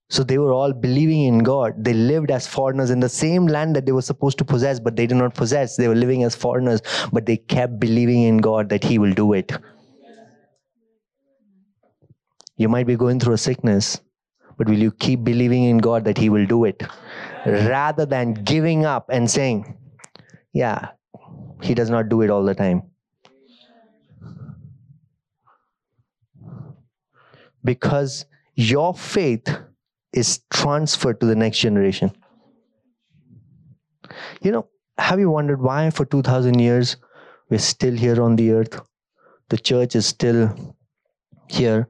So 0.09 0.23
they 0.23 0.39
were 0.39 0.51
all 0.51 0.73
believing 0.73 1.23
in 1.23 1.39
God. 1.39 1.75
They 1.77 1.93
lived 1.93 2.31
as 2.31 2.47
foreigners 2.47 2.89
in 2.89 2.99
the 2.99 3.07
same 3.07 3.45
land 3.45 3.75
that 3.75 3.85
they 3.85 3.91
were 3.91 4.01
supposed 4.01 4.39
to 4.39 4.45
possess, 4.45 4.79
but 4.79 4.95
they 4.95 5.05
did 5.05 5.17
not 5.17 5.35
possess. 5.35 5.77
They 5.77 5.87
were 5.87 5.95
living 5.95 6.23
as 6.23 6.35
foreigners, 6.35 6.81
but 7.13 7.27
they 7.27 7.37
kept 7.37 7.79
believing 7.79 8.23
in 8.23 8.37
God 8.37 8.69
that 8.69 8.83
He 8.83 8.97
will 8.97 9.13
do 9.13 9.33
it. 9.33 9.53
You 12.57 12.67
might 12.67 12.87
be 12.87 12.95
going 12.95 13.19
through 13.19 13.35
a 13.35 13.37
sickness, 13.37 14.01
but 14.57 14.67
will 14.67 14.79
you 14.79 14.91
keep 14.91 15.23
believing 15.23 15.63
in 15.63 15.77
God 15.77 16.03
that 16.05 16.17
He 16.17 16.29
will 16.29 16.45
do 16.45 16.65
it? 16.65 16.83
Rather 17.45 18.05
than 18.05 18.33
giving 18.33 18.85
up 18.85 19.09
and 19.09 19.29
saying, 19.29 19.77
Yeah, 20.53 20.89
He 21.61 21.73
does 21.73 21.89
not 21.89 22.09
do 22.09 22.21
it 22.21 22.29
all 22.29 22.43
the 22.43 22.55
time. 22.55 22.83
Because 27.63 28.25
your 28.55 28.93
faith 28.93 29.47
is 30.13 30.41
transferred 30.51 31.19
to 31.19 31.25
the 31.25 31.35
next 31.35 31.59
generation. 31.59 32.11
You 34.41 34.51
know, 34.51 34.67
have 34.97 35.19
you 35.19 35.29
wondered 35.29 35.61
why 35.61 35.89
for 35.89 36.05
2000 36.05 36.59
years 36.59 36.97
we're 37.49 37.59
still 37.59 37.95
here 37.95 38.21
on 38.21 38.35
the 38.35 38.51
earth? 38.51 38.81
The 39.49 39.57
church 39.57 39.95
is 39.95 40.05
still 40.05 40.75
here 41.47 41.89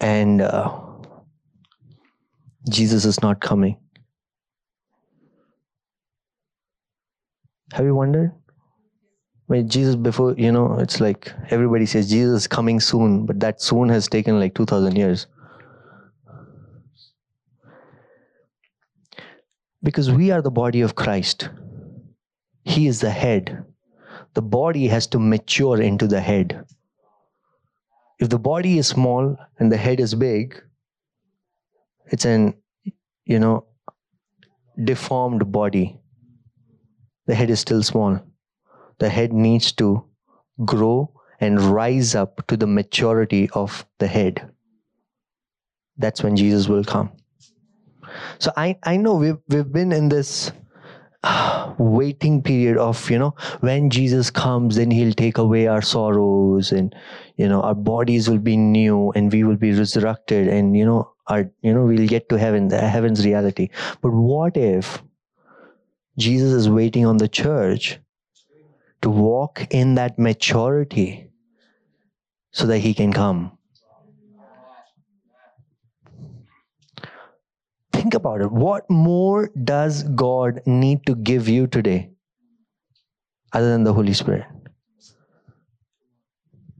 and 0.00 0.40
uh, 0.40 0.80
Jesus 2.68 3.04
is 3.04 3.20
not 3.22 3.40
coming. 3.40 3.78
Have 7.72 7.84
you 7.84 7.94
wondered? 7.94 8.32
When 9.46 9.68
Jesus 9.68 9.96
before, 9.96 10.34
you 10.36 10.52
know, 10.52 10.78
it's 10.78 11.00
like 11.00 11.32
everybody 11.50 11.86
says 11.86 12.10
Jesus 12.10 12.42
is 12.42 12.46
coming 12.46 12.80
soon, 12.80 13.24
but 13.24 13.40
that 13.40 13.62
soon 13.62 13.88
has 13.88 14.08
taken 14.08 14.38
like 14.38 14.54
2000 14.54 14.96
years. 14.96 15.26
Because 19.82 20.10
we 20.10 20.30
are 20.30 20.42
the 20.42 20.50
body 20.50 20.82
of 20.82 20.94
Christ. 20.94 21.48
He 22.64 22.86
is 22.86 23.00
the 23.00 23.10
head. 23.10 23.64
The 24.34 24.42
body 24.42 24.88
has 24.88 25.06
to 25.08 25.18
mature 25.18 25.80
into 25.80 26.06
the 26.06 26.20
head. 26.20 26.64
If 28.18 28.28
the 28.28 28.38
body 28.38 28.78
is 28.78 28.88
small 28.88 29.36
and 29.58 29.72
the 29.72 29.76
head 29.76 30.00
is 30.00 30.14
big, 30.14 30.60
it's 32.06 32.24
an, 32.24 32.54
you 33.24 33.38
know, 33.38 33.66
deformed 34.82 35.50
body. 35.50 35.98
The 37.28 37.34
head 37.34 37.50
is 37.50 37.60
still 37.60 37.82
small. 37.82 38.20
The 38.98 39.08
head 39.08 39.32
needs 39.32 39.70
to 39.72 40.04
grow 40.64 41.12
and 41.40 41.60
rise 41.60 42.14
up 42.14 42.46
to 42.48 42.56
the 42.56 42.66
maturity 42.66 43.48
of 43.52 43.86
the 43.98 44.08
head. 44.08 44.50
That's 45.98 46.22
when 46.22 46.36
Jesus 46.36 46.68
will 46.68 46.84
come. 46.84 47.12
So 48.38 48.50
I, 48.56 48.78
I 48.82 48.96
know 48.96 49.14
we've, 49.14 49.38
we've 49.48 49.70
been 49.70 49.92
in 49.92 50.08
this 50.08 50.50
uh, 51.22 51.74
waiting 51.78 52.42
period 52.42 52.76
of 52.78 53.10
you 53.10 53.18
know 53.18 53.34
when 53.58 53.90
jesus 53.90 54.30
comes 54.30 54.76
then 54.76 54.88
he'll 54.88 55.12
take 55.12 55.36
away 55.36 55.66
our 55.66 55.82
sorrows 55.82 56.70
and 56.70 56.94
you 57.36 57.48
know 57.48 57.60
our 57.60 57.74
bodies 57.74 58.30
will 58.30 58.38
be 58.38 58.56
new 58.56 59.10
and 59.16 59.32
we 59.32 59.42
will 59.42 59.56
be 59.56 59.72
resurrected 59.72 60.46
and 60.46 60.76
you 60.76 60.86
know 60.86 61.12
our 61.26 61.50
you 61.60 61.74
know 61.74 61.84
we'll 61.84 62.06
get 62.06 62.28
to 62.28 62.38
heaven 62.38 62.68
the 62.68 62.78
heaven's 62.78 63.26
reality 63.26 63.68
but 64.00 64.12
what 64.12 64.56
if 64.56 65.02
jesus 66.18 66.52
is 66.52 66.68
waiting 66.68 67.06
on 67.06 67.16
the 67.16 67.28
church 67.28 67.98
to 69.00 69.10
walk 69.10 69.66
in 69.70 69.94
that 69.94 70.18
maturity 70.18 71.30
so 72.52 72.66
that 72.66 72.78
he 72.78 72.92
can 72.92 73.12
come 73.12 73.58
think 78.08 78.14
about 78.14 78.40
it. 78.40 78.50
What 78.50 78.88
more 78.88 79.50
does 79.70 80.02
God 80.20 80.60
need 80.66 81.04
to 81.06 81.14
give 81.14 81.48
you 81.48 81.66
today 81.66 82.10
other 83.52 83.70
than 83.70 83.84
the 83.84 83.92
Holy 83.92 84.14
Spirit? 84.14 84.46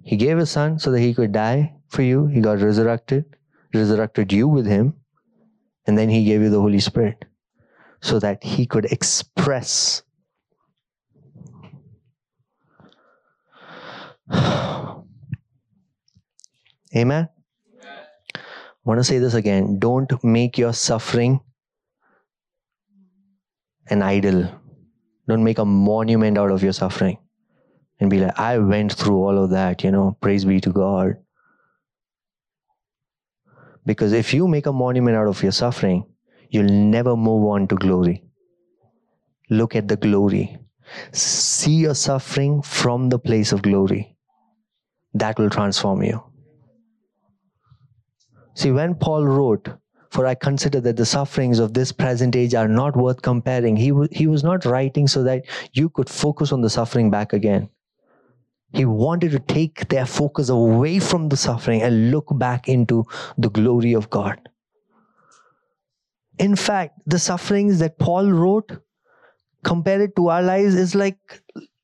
He 0.02 0.16
gave 0.16 0.38
his 0.38 0.50
son 0.50 0.78
so 0.78 0.90
that 0.90 1.00
he 1.00 1.12
could 1.12 1.32
die 1.32 1.74
for 1.88 2.02
you. 2.02 2.26
He 2.26 2.40
got 2.40 2.60
resurrected, 2.60 3.36
resurrected 3.74 4.32
you 4.32 4.48
with 4.48 4.66
him, 4.66 4.94
and 5.86 5.98
then 5.98 6.08
he 6.08 6.24
gave 6.24 6.40
you 6.40 6.48
the 6.48 6.60
Holy 6.60 6.80
Spirit 6.80 7.26
so 8.00 8.18
that 8.18 8.42
he 8.42 8.66
could 8.66 8.84
express. 8.86 10.02
Amen 16.96 17.28
I 18.88 18.90
want 18.90 19.00
to 19.00 19.04
say 19.04 19.18
this 19.18 19.34
again 19.34 19.78
don't 19.78 20.12
make 20.24 20.56
your 20.56 20.72
suffering 20.72 21.40
an 23.90 24.00
idol. 24.00 24.48
Don't 25.28 25.44
make 25.44 25.58
a 25.58 25.64
monument 25.66 26.38
out 26.38 26.50
of 26.50 26.62
your 26.62 26.72
suffering 26.72 27.18
and 28.00 28.08
be 28.08 28.18
like, 28.18 28.38
I 28.38 28.56
went 28.56 28.94
through 28.94 29.16
all 29.16 29.44
of 29.44 29.50
that, 29.50 29.84
you 29.84 29.90
know, 29.90 30.16
praise 30.22 30.46
be 30.46 30.58
to 30.60 30.72
God. 30.72 31.16
Because 33.84 34.14
if 34.14 34.32
you 34.32 34.48
make 34.48 34.64
a 34.64 34.72
monument 34.72 35.18
out 35.18 35.26
of 35.26 35.42
your 35.42 35.52
suffering, 35.52 36.06
you'll 36.50 36.72
never 36.72 37.16
move 37.16 37.46
on 37.46 37.68
to 37.68 37.76
glory. 37.76 38.24
Look 39.50 39.76
at 39.76 39.88
the 39.88 39.96
glory. 39.96 40.58
See 41.12 41.74
your 41.76 41.94
suffering 41.94 42.62
from 42.62 43.08
the 43.10 43.18
place 43.18 43.52
of 43.52 43.62
glory. 43.62 44.16
That 45.14 45.38
will 45.38 45.50
transform 45.50 46.02
you. 46.02 46.22
See, 48.54 48.72
when 48.72 48.94
Paul 48.94 49.26
wrote, 49.26 49.68
For 50.10 50.26
I 50.26 50.34
consider 50.34 50.80
that 50.82 50.96
the 50.96 51.06
sufferings 51.06 51.58
of 51.58 51.74
this 51.74 51.92
present 51.92 52.36
age 52.36 52.54
are 52.54 52.68
not 52.68 52.96
worth 52.96 53.22
comparing, 53.22 53.76
he, 53.76 53.90
w- 53.90 54.08
he 54.12 54.26
was 54.26 54.44
not 54.44 54.64
writing 54.64 55.08
so 55.08 55.22
that 55.24 55.44
you 55.72 55.90
could 55.90 56.08
focus 56.10 56.52
on 56.52 56.62
the 56.62 56.70
suffering 56.70 57.10
back 57.10 57.32
again. 57.32 57.68
He 58.72 58.84
wanted 58.84 59.32
to 59.32 59.38
take 59.38 59.88
their 59.88 60.06
focus 60.06 60.50
away 60.50 60.98
from 60.98 61.28
the 61.28 61.36
suffering 61.36 61.82
and 61.82 62.10
look 62.10 62.26
back 62.38 62.68
into 62.68 63.04
the 63.38 63.50
glory 63.50 63.94
of 63.94 64.10
God. 64.10 64.38
In 66.38 66.54
fact, 66.56 67.00
the 67.06 67.18
sufferings 67.18 67.78
that 67.80 67.98
Paul 67.98 68.30
wrote, 68.30 68.78
compared 69.64 70.14
to 70.16 70.28
our 70.28 70.42
lives, 70.42 70.74
is 70.74 70.94
like 70.94 71.18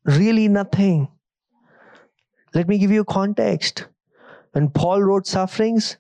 really 0.05 0.49
nothing. 0.49 1.09
Let 2.55 2.69
me 2.69 2.79
give 2.79 2.93
you 2.93 3.05
context. 3.05 3.87
When 4.53 4.71
Paul 4.71 5.03
wrote 5.03 5.27
sufferings, 5.27 5.97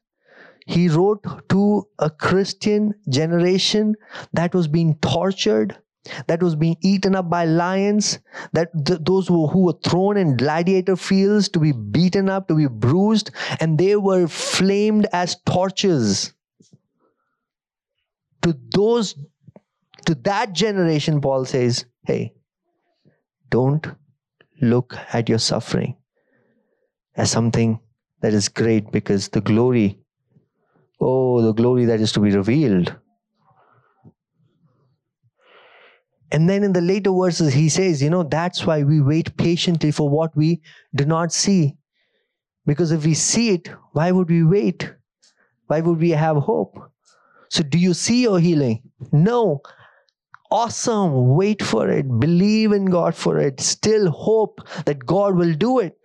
he 0.66 0.88
wrote 0.88 1.24
to 1.48 1.88
a 1.98 2.10
Christian 2.10 2.94
generation 3.08 3.96
that 4.32 4.54
was 4.54 4.68
being 4.68 4.96
tortured, 4.98 5.76
that 6.28 6.42
was 6.42 6.54
being 6.54 6.76
eaten 6.80 7.16
up 7.16 7.28
by 7.28 7.46
lions, 7.46 8.20
that 8.52 8.70
th- 8.86 9.00
those 9.02 9.26
who, 9.26 9.48
who 9.48 9.64
were 9.64 9.78
thrown 9.84 10.16
in 10.16 10.36
gladiator 10.36 10.96
fields 10.96 11.48
to 11.48 11.58
be 11.58 11.72
beaten 11.72 12.28
up, 12.28 12.46
to 12.48 12.54
be 12.54 12.68
bruised, 12.68 13.32
and 13.58 13.78
they 13.78 13.96
were 13.96 14.28
flamed 14.28 15.08
as 15.12 15.36
torches. 15.44 16.33
To 18.44 18.56
those, 18.72 19.14
to 20.06 20.14
that 20.14 20.52
generation, 20.52 21.20
Paul 21.20 21.44
says, 21.44 21.84
hey, 22.06 22.34
don't 23.50 23.86
look 24.60 24.96
at 25.12 25.28
your 25.28 25.38
suffering 25.38 25.96
as 27.16 27.30
something 27.30 27.80
that 28.20 28.32
is 28.32 28.48
great 28.48 28.92
because 28.92 29.28
the 29.28 29.40
glory 29.40 29.98
Oh, 31.00 31.42
the 31.42 31.52
glory 31.52 31.84
that 31.86 32.00
is 32.00 32.12
to 32.12 32.20
be 32.20 32.30
revealed. 32.30 32.96
And 36.32 36.48
then 36.48 36.64
in 36.64 36.72
the 36.72 36.80
later 36.80 37.12
verses, 37.12 37.52
he 37.52 37.68
says, 37.68 38.02
you 38.02 38.08
know, 38.08 38.22
that's 38.22 38.64
why 38.64 38.82
we 38.82 39.02
wait 39.02 39.36
patiently 39.36 39.90
for 39.90 40.08
what 40.08 40.34
we 40.34 40.62
do 40.94 41.04
not 41.04 41.32
see. 41.32 41.76
Because 42.64 42.90
if 42.90 43.04
we 43.04 43.14
see 43.14 43.50
it, 43.50 43.68
why 43.92 44.10
would 44.10 44.30
we 44.30 44.42
wait? 44.42 44.94
Why 45.66 45.80
would 45.80 45.98
we 45.98 46.10
have 46.10 46.36
hope? 46.38 46.78
So, 47.54 47.62
do 47.62 47.78
you 47.78 47.94
see 47.94 48.22
your 48.22 48.40
healing? 48.40 48.82
No. 49.12 49.62
Awesome. 50.50 51.36
Wait 51.36 51.62
for 51.62 51.88
it. 51.88 52.08
Believe 52.18 52.72
in 52.72 52.86
God 52.86 53.14
for 53.14 53.38
it. 53.38 53.60
Still 53.60 54.10
hope 54.10 54.60
that 54.86 55.06
God 55.06 55.36
will 55.36 55.54
do 55.54 55.78
it. 55.78 55.96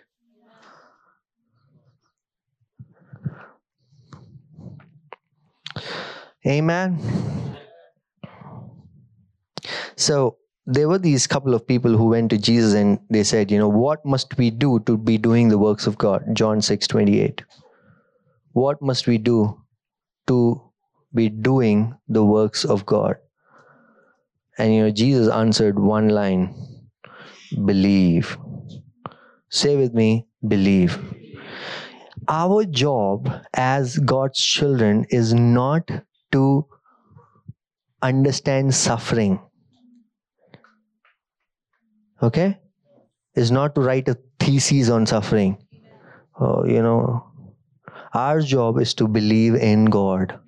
Amen. 6.46 7.00
So, 9.96 10.38
there 10.68 10.88
were 10.88 11.00
these 11.00 11.26
couple 11.26 11.56
of 11.56 11.66
people 11.66 11.98
who 11.98 12.10
went 12.10 12.30
to 12.30 12.38
Jesus 12.38 12.76
and 12.76 13.00
they 13.10 13.24
said, 13.24 13.50
you 13.50 13.58
know, 13.58 13.68
what 13.68 14.06
must 14.06 14.38
we 14.38 14.52
do 14.52 14.82
to 14.82 15.00
be 15.00 15.18
doing 15.18 15.50
the 15.50 15.58
works 15.58 15.88
of 15.88 15.98
God? 15.98 16.24
John 16.34 16.62
6 16.62 16.86
28. 16.86 17.44
What 18.54 18.80
must 18.84 19.08
we 19.08 19.18
do 19.18 19.60
to 20.28 20.69
be 21.14 21.30
doing 21.30 21.96
the 22.08 22.24
works 22.24 22.66
of 22.66 22.86
God? 22.86 23.16
And 24.58 24.74
you 24.74 24.82
know, 24.84 24.92
Jesus 24.92 25.30
answered 25.30 25.80
one 25.80 26.10
line 26.10 26.54
believe. 27.66 28.38
Say 29.50 29.76
with 29.76 29.94
me, 29.94 30.28
believe. 30.48 31.00
Our 32.28 32.66
job 32.66 33.32
as 33.56 33.98
God's 33.98 34.40
children 34.40 35.06
is 35.10 35.34
not 35.34 35.90
to 36.32 36.66
understand 38.02 38.74
suffering 38.74 39.40
okay 42.24 42.58
is 43.36 43.52
not 43.52 43.76
to 43.76 43.82
write 43.82 44.08
a 44.08 44.18
thesis 44.40 44.90
on 44.90 45.06
suffering 45.06 45.58
oh, 46.40 46.66
you 46.66 46.82
know 46.82 47.26
our 48.14 48.42
job 48.42 48.80
is 48.80 48.94
to 48.94 49.08
believe 49.08 49.56
in 49.56 49.86
god 49.86 50.40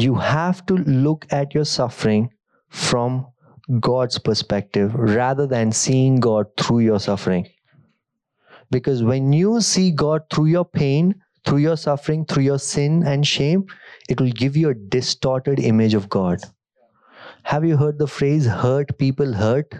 you 0.00 0.14
have 0.14 0.64
to 0.66 0.76
look 0.76 1.26
at 1.30 1.54
your 1.54 1.64
suffering 1.64 2.30
from 2.68 3.26
god's 3.80 4.18
perspective 4.18 4.94
rather 4.94 5.46
than 5.46 5.72
seeing 5.72 6.18
god 6.20 6.46
through 6.58 6.80
your 6.80 7.00
suffering 7.00 7.46
because 8.70 9.02
when 9.02 9.32
you 9.32 9.60
see 9.60 9.90
god 9.90 10.22
through 10.30 10.46
your 10.46 10.64
pain 10.64 11.14
through 11.44 11.58
your 11.58 11.76
suffering 11.76 12.24
through 12.24 12.42
your 12.42 12.58
sin 12.58 13.02
and 13.04 13.26
shame 13.26 13.64
it 14.08 14.20
will 14.20 14.30
give 14.30 14.56
you 14.56 14.68
a 14.70 14.74
distorted 14.74 15.58
image 15.58 15.94
of 15.94 16.08
God. 16.08 16.40
Have 17.42 17.64
you 17.64 17.76
heard 17.76 17.98
the 17.98 18.06
phrase 18.06 18.46
hurt 18.46 18.96
people 18.98 19.32
hurt? 19.32 19.74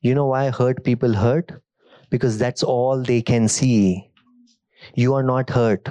You 0.00 0.14
know 0.14 0.26
why 0.26 0.50
hurt 0.50 0.84
people 0.84 1.12
hurt? 1.14 1.52
Because 2.10 2.38
that's 2.38 2.62
all 2.62 3.02
they 3.02 3.22
can 3.22 3.48
see. 3.48 4.10
You 4.94 5.14
are 5.14 5.22
not 5.22 5.50
hurt. 5.50 5.88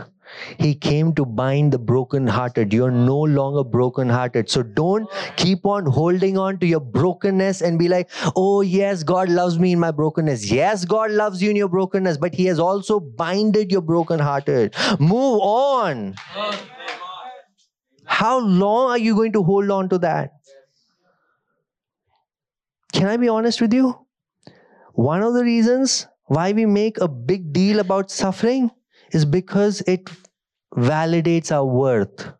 He 0.57 0.73
came 0.75 1.13
to 1.15 1.25
bind 1.25 1.71
the 1.71 1.79
brokenhearted. 1.79 2.73
You're 2.73 2.91
no 2.91 3.17
longer 3.17 3.63
brokenhearted. 3.63 4.49
So 4.49 4.63
don't 4.63 5.09
keep 5.35 5.65
on 5.65 5.85
holding 5.85 6.37
on 6.37 6.59
to 6.59 6.65
your 6.65 6.79
brokenness 6.79 7.61
and 7.61 7.79
be 7.79 7.87
like, 7.87 8.09
oh, 8.35 8.61
yes, 8.61 9.03
God 9.03 9.29
loves 9.29 9.59
me 9.59 9.73
in 9.73 9.79
my 9.79 9.91
brokenness. 9.91 10.51
Yes, 10.51 10.85
God 10.85 11.11
loves 11.11 11.41
you 11.41 11.49
in 11.49 11.55
your 11.55 11.69
brokenness, 11.69 12.17
but 12.17 12.33
He 12.33 12.45
has 12.45 12.59
also 12.59 12.99
binded 12.99 13.71
your 13.71 13.81
brokenhearted. 13.81 14.75
Move 14.99 15.39
on. 15.41 16.15
How 18.05 18.39
long 18.39 18.91
are 18.91 18.97
you 18.97 19.15
going 19.15 19.33
to 19.33 19.43
hold 19.43 19.69
on 19.71 19.89
to 19.89 19.97
that? 19.99 20.31
Can 22.93 23.07
I 23.07 23.17
be 23.17 23.27
honest 23.27 23.59
with 23.61 23.73
you? 23.73 23.99
One 24.93 25.21
of 25.21 25.33
the 25.33 25.43
reasons 25.43 26.07
why 26.27 26.53
we 26.53 26.65
make 26.65 26.97
a 26.99 27.07
big 27.07 27.51
deal 27.51 27.79
about 27.79 28.09
suffering 28.09 28.71
is 29.11 29.25
because 29.25 29.81
it 29.81 30.09
validates 30.75 31.51
our 31.51 31.65
worth. 31.65 32.31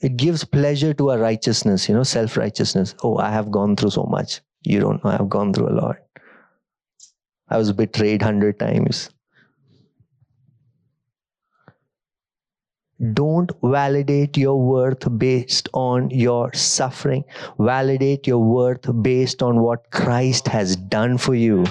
It 0.00 0.16
gives 0.16 0.44
pleasure 0.44 0.94
to 0.94 1.10
our 1.10 1.18
righteousness, 1.18 1.88
you 1.88 1.94
know, 1.94 2.02
self 2.04 2.36
righteousness. 2.36 2.94
Oh, 3.02 3.16
I 3.18 3.30
have 3.30 3.50
gone 3.50 3.74
through 3.76 3.90
so 3.90 4.04
much. 4.04 4.40
You 4.62 4.80
don't 4.80 5.02
know, 5.04 5.10
I 5.10 5.16
have 5.16 5.28
gone 5.28 5.52
through 5.52 5.68
a 5.68 5.76
lot. 5.80 5.96
I 7.48 7.56
was 7.58 7.72
betrayed 7.72 8.22
hundred 8.22 8.58
times. 8.58 9.10
Don't 13.12 13.50
validate 13.62 14.36
your 14.36 14.60
worth 14.60 15.18
based 15.18 15.68
on 15.74 16.10
your 16.10 16.52
suffering. 16.54 17.24
Validate 17.58 18.26
your 18.26 18.38
worth 18.38 18.86
based 19.02 19.42
on 19.42 19.60
what 19.60 19.90
Christ 19.90 20.48
has 20.48 20.76
done 20.76 21.18
for 21.18 21.34
you. 21.34 21.64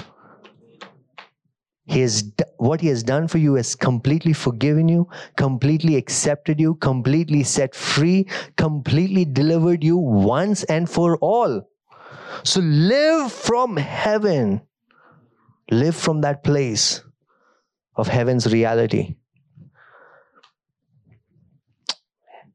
He 1.86 2.00
has 2.00 2.32
what 2.56 2.80
he 2.80 2.88
has 2.88 3.02
done 3.02 3.28
for 3.28 3.38
you 3.38 3.56
is 3.56 3.74
completely 3.74 4.32
forgiven 4.32 4.88
you, 4.88 5.06
completely 5.36 5.96
accepted 5.96 6.58
you, 6.58 6.76
completely 6.76 7.42
set 7.42 7.74
free, 7.74 8.26
completely 8.56 9.26
delivered 9.26 9.84
you 9.84 9.98
once 9.98 10.64
and 10.64 10.88
for 10.88 11.18
all. 11.18 11.68
So 12.42 12.60
live 12.60 13.30
from 13.32 13.76
heaven. 13.76 14.62
Live 15.70 15.94
from 15.94 16.22
that 16.22 16.42
place 16.42 17.02
of 17.96 18.08
heaven's 18.08 18.50
reality. 18.52 19.16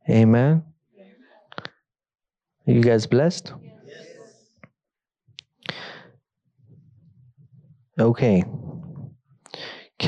Amen. 0.09 0.63
Are 2.67 2.71
you 2.71 2.81
guys 2.81 3.05
blessed? 3.05 3.53
Okay. 7.99 8.43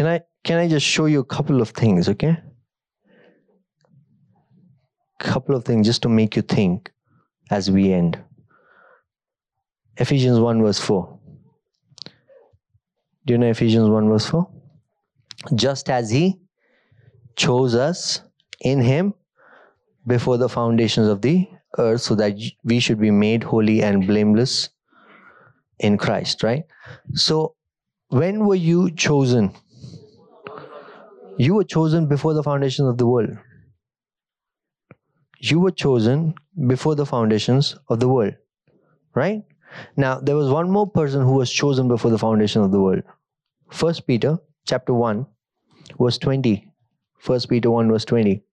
Can 0.01 0.09
I 0.09 0.21
can 0.43 0.57
I 0.57 0.67
just 0.67 0.83
show 0.83 1.05
you 1.05 1.19
a 1.19 1.23
couple 1.23 1.61
of 1.61 1.69
things, 1.69 2.09
okay? 2.09 2.35
Couple 5.19 5.55
of 5.55 5.63
things 5.63 5.85
just 5.85 6.01
to 6.01 6.09
make 6.09 6.35
you 6.35 6.41
think 6.41 6.91
as 7.51 7.69
we 7.69 7.93
end. 7.93 8.19
Ephesians 9.97 10.39
1 10.39 10.63
verse 10.63 10.79
4. 10.79 11.19
Do 13.27 13.33
you 13.33 13.37
know 13.37 13.51
Ephesians 13.51 13.89
1 13.89 14.09
verse 14.09 14.25
4? 14.25 14.49
Just 15.53 15.87
as 15.87 16.09
he 16.09 16.39
chose 17.35 17.75
us 17.75 18.21
in 18.59 18.81
him 18.81 19.13
before 20.07 20.39
the 20.39 20.49
foundations 20.49 21.09
of 21.09 21.21
the 21.21 21.47
earth 21.77 22.01
so 22.01 22.15
that 22.15 22.39
we 22.63 22.79
should 22.79 22.99
be 22.99 23.11
made 23.11 23.43
holy 23.43 23.83
and 23.83 24.07
blameless 24.07 24.69
in 25.77 25.99
Christ, 25.99 26.41
right? 26.41 26.63
So 27.13 27.53
when 28.07 28.47
were 28.47 28.55
you 28.55 28.89
chosen? 28.89 29.53
You 31.41 31.55
were 31.55 31.63
chosen 31.63 32.05
before 32.07 32.35
the 32.35 32.43
foundations 32.43 32.87
of 32.87 32.99
the 32.99 33.07
world. 33.07 33.35
You 35.39 35.59
were 35.59 35.71
chosen 35.71 36.35
before 36.67 36.93
the 36.93 37.05
foundations 37.07 37.75
of 37.89 37.99
the 37.99 38.07
world. 38.07 38.35
Right? 39.15 39.41
Now, 39.97 40.19
there 40.19 40.35
was 40.35 40.51
one 40.51 40.69
more 40.69 40.85
person 40.87 41.23
who 41.23 41.33
was 41.33 41.51
chosen 41.51 41.87
before 41.87 42.11
the 42.11 42.19
foundation 42.19 42.61
of 42.61 42.71
the 42.71 42.79
world. 42.79 43.01
First 43.71 44.05
Peter 44.05 44.37
chapter 44.67 44.93
1, 44.93 45.25
verse 45.99 46.19
20. 46.19 46.71
First 47.17 47.49
Peter 47.49 47.71
1, 47.71 47.89
verse 47.89 48.05
20. 48.05 48.43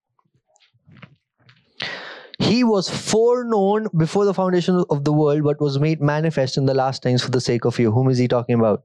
He 2.39 2.65
was 2.65 2.89
foreknown 2.89 3.89
before 3.99 4.25
the 4.25 4.33
foundation 4.33 4.83
of 4.89 5.05
the 5.05 5.13
world, 5.13 5.43
but 5.43 5.61
was 5.61 5.79
made 5.79 6.01
manifest 6.01 6.57
in 6.57 6.65
the 6.65 6.73
last 6.73 7.03
times 7.03 7.23
for 7.23 7.31
the 7.31 7.47
sake 7.53 7.67
of 7.67 7.79
you. 7.79 7.93
Whom 7.93 8.09
is 8.09 8.17
he 8.17 8.29
talking 8.29 8.59
about? 8.59 8.85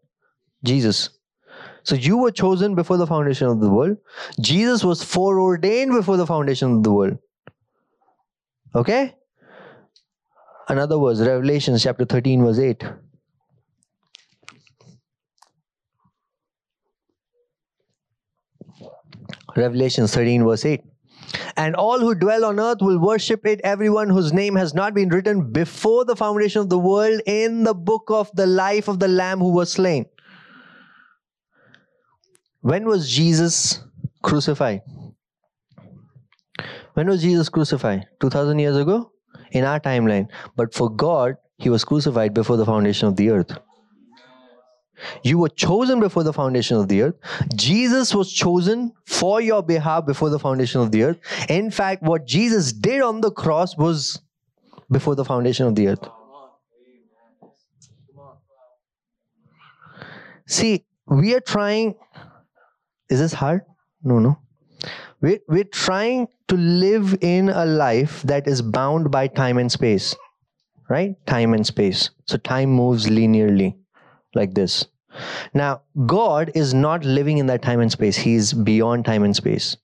Jesus. 0.61 1.09
So 1.83 1.95
you 1.95 2.17
were 2.17 2.31
chosen 2.31 2.75
before 2.75 2.97
the 2.97 3.07
foundation 3.07 3.47
of 3.47 3.59
the 3.59 3.69
world. 3.69 3.97
Jesus 4.39 4.83
was 4.83 5.03
foreordained 5.03 5.91
before 5.91 6.17
the 6.17 6.25
foundation 6.25 6.77
of 6.77 6.83
the 6.83 6.93
world. 6.93 7.17
Okay? 8.73 9.15
Another 10.69 10.97
verse, 10.97 11.19
Revelation 11.19 11.77
chapter 11.77 12.05
13, 12.05 12.41
verse 12.41 12.59
8. 12.59 12.83
Revelation 19.55 20.07
13, 20.07 20.43
verse 20.45 20.65
8. 20.65 20.81
And 21.57 21.75
all 21.75 21.99
who 21.99 22.15
dwell 22.15 22.45
on 22.45 22.59
earth 22.59 22.79
will 22.81 22.99
worship 22.99 23.45
it, 23.45 23.61
everyone 23.63 24.09
whose 24.09 24.33
name 24.33 24.55
has 24.55 24.73
not 24.73 24.93
been 24.93 25.09
written 25.09 25.51
before 25.51 26.05
the 26.05 26.15
foundation 26.15 26.61
of 26.61 26.69
the 26.69 26.79
world 26.79 27.21
in 27.25 27.63
the 27.63 27.73
book 27.73 28.05
of 28.07 28.31
the 28.35 28.47
life 28.47 28.87
of 28.87 28.99
the 28.99 29.07
Lamb 29.07 29.39
who 29.39 29.51
was 29.51 29.73
slain. 29.73 30.05
When 32.63 32.85
was 32.85 33.11
Jesus 33.11 33.83
crucified? 34.21 34.83
When 36.93 37.07
was 37.07 37.21
Jesus 37.21 37.49
crucified? 37.49 38.05
2000 38.21 38.57
years 38.57 38.77
ago? 38.77 39.11
In 39.51 39.65
our 39.65 39.81
timeline. 39.81 40.29
But 40.55 40.73
for 40.73 40.89
God, 40.89 41.35
he 41.57 41.69
was 41.69 41.83
crucified 41.83 42.33
before 42.33 42.55
the 42.55 42.65
foundation 42.65 43.09
of 43.09 43.17
the 43.17 43.31
earth. 43.31 43.57
You 45.23 45.39
were 45.39 45.49
chosen 45.49 45.99
before 45.99 46.23
the 46.23 46.31
foundation 46.31 46.77
of 46.77 46.87
the 46.87 47.01
earth. 47.01 47.15
Jesus 47.53 48.15
was 48.15 48.31
chosen 48.31 48.93
for 49.05 49.41
your 49.41 49.61
behalf 49.61 50.05
before 50.05 50.29
the 50.29 50.39
foundation 50.39 50.79
of 50.79 50.93
the 50.93 51.03
earth. 51.03 51.19
In 51.49 51.69
fact, 51.69 52.01
what 52.01 52.25
Jesus 52.25 52.71
did 52.71 53.01
on 53.01 53.19
the 53.19 53.31
cross 53.31 53.75
was 53.75 54.21
before 54.89 55.15
the 55.15 55.25
foundation 55.25 55.67
of 55.67 55.75
the 55.75 55.89
earth. 55.89 56.07
See, 60.47 60.85
we 61.05 61.35
are 61.35 61.41
trying 61.41 61.95
is 63.09 63.19
this 63.19 63.33
hard? 63.33 63.61
No, 64.03 64.19
no. 64.19 64.39
We're, 65.21 65.39
we're 65.47 65.63
trying 65.63 66.27
to 66.49 66.55
live 66.55 67.17
in 67.21 67.49
a 67.49 67.65
life 67.65 68.21
that 68.23 68.47
is 68.47 68.61
bound 68.61 69.11
by 69.11 69.27
time 69.27 69.57
and 69.57 69.71
space, 69.71 70.15
right? 70.89 71.15
Time 71.25 71.53
and 71.53 71.65
space. 71.65 72.09
So 72.25 72.37
time 72.37 72.69
moves 72.69 73.07
linearly 73.07 73.77
like 74.35 74.53
this. 74.53 74.85
Now, 75.53 75.83
God 76.05 76.51
is 76.55 76.73
not 76.73 77.05
living 77.05 77.37
in 77.37 77.45
that 77.47 77.61
time 77.61 77.79
and 77.79 77.91
space, 77.91 78.17
He 78.17 78.35
is 78.35 78.53
beyond 78.53 79.05
time 79.05 79.23
and 79.23 79.35
space. 79.35 79.77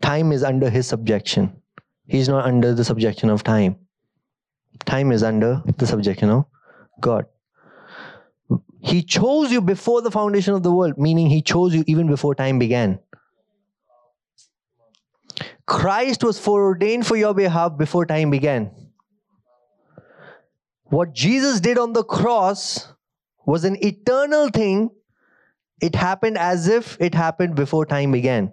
Time 0.00 0.32
is 0.32 0.42
under 0.42 0.68
His 0.68 0.86
subjection, 0.86 1.62
He's 2.06 2.28
not 2.28 2.44
under 2.44 2.74
the 2.74 2.84
subjection 2.84 3.30
of 3.30 3.44
time. 3.44 3.76
Time 4.84 5.12
is 5.12 5.22
under 5.22 5.62
the 5.78 5.86
subjection 5.86 6.28
of 6.28 6.46
God. 7.00 7.26
He 8.82 9.02
chose 9.04 9.52
you 9.52 9.60
before 9.60 10.02
the 10.02 10.10
foundation 10.10 10.54
of 10.54 10.64
the 10.64 10.72
world, 10.72 10.98
meaning 10.98 11.30
He 11.30 11.40
chose 11.40 11.72
you 11.72 11.84
even 11.86 12.08
before 12.08 12.34
time 12.34 12.58
began. 12.58 12.98
Christ 15.66 16.24
was 16.24 16.38
foreordained 16.38 17.06
for 17.06 17.16
your 17.16 17.32
behalf 17.32 17.78
before 17.78 18.04
time 18.06 18.30
began. 18.30 18.72
What 20.84 21.14
Jesus 21.14 21.60
did 21.60 21.78
on 21.78 21.92
the 21.92 22.02
cross 22.02 22.92
was 23.46 23.64
an 23.64 23.76
eternal 23.84 24.48
thing. 24.48 24.90
It 25.80 25.94
happened 25.94 26.36
as 26.36 26.66
if 26.66 26.96
it 27.00 27.14
happened 27.14 27.54
before 27.54 27.86
time 27.86 28.10
began. 28.10 28.52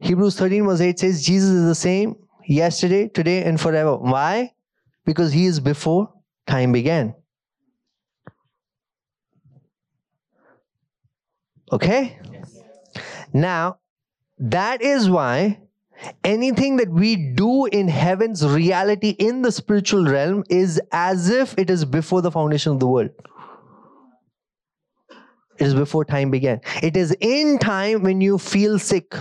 Hebrews 0.00 0.36
13 0.36 0.66
verse 0.66 0.80
8 0.80 0.98
says 0.98 1.24
Jesus 1.24 1.50
is 1.50 1.64
the 1.64 1.76
same 1.76 2.16
yesterday, 2.48 3.06
today, 3.06 3.44
and 3.44 3.60
forever. 3.60 3.96
Why? 3.96 4.54
Because 5.04 5.32
he 5.32 5.46
is 5.46 5.60
before 5.60 6.12
time 6.46 6.72
began. 6.72 7.14
Okay? 11.70 12.18
Yes. 12.30 12.58
Now, 13.32 13.78
that 14.38 14.82
is 14.82 15.08
why 15.08 15.60
anything 16.24 16.76
that 16.76 16.90
we 16.90 17.16
do 17.16 17.66
in 17.66 17.88
heaven's 17.88 18.46
reality 18.46 19.10
in 19.10 19.42
the 19.42 19.52
spiritual 19.52 20.04
realm 20.04 20.44
is 20.50 20.80
as 20.92 21.28
if 21.28 21.58
it 21.58 21.70
is 21.70 21.84
before 21.84 22.22
the 22.22 22.30
foundation 22.30 22.72
of 22.72 22.80
the 22.80 22.86
world. 22.86 23.10
It 25.58 25.66
is 25.66 25.74
before 25.74 26.04
time 26.04 26.30
began. 26.30 26.60
It 26.82 26.96
is 26.96 27.16
in 27.20 27.58
time 27.58 28.02
when 28.02 28.20
you 28.20 28.38
feel 28.38 28.78
sick. 28.78 29.14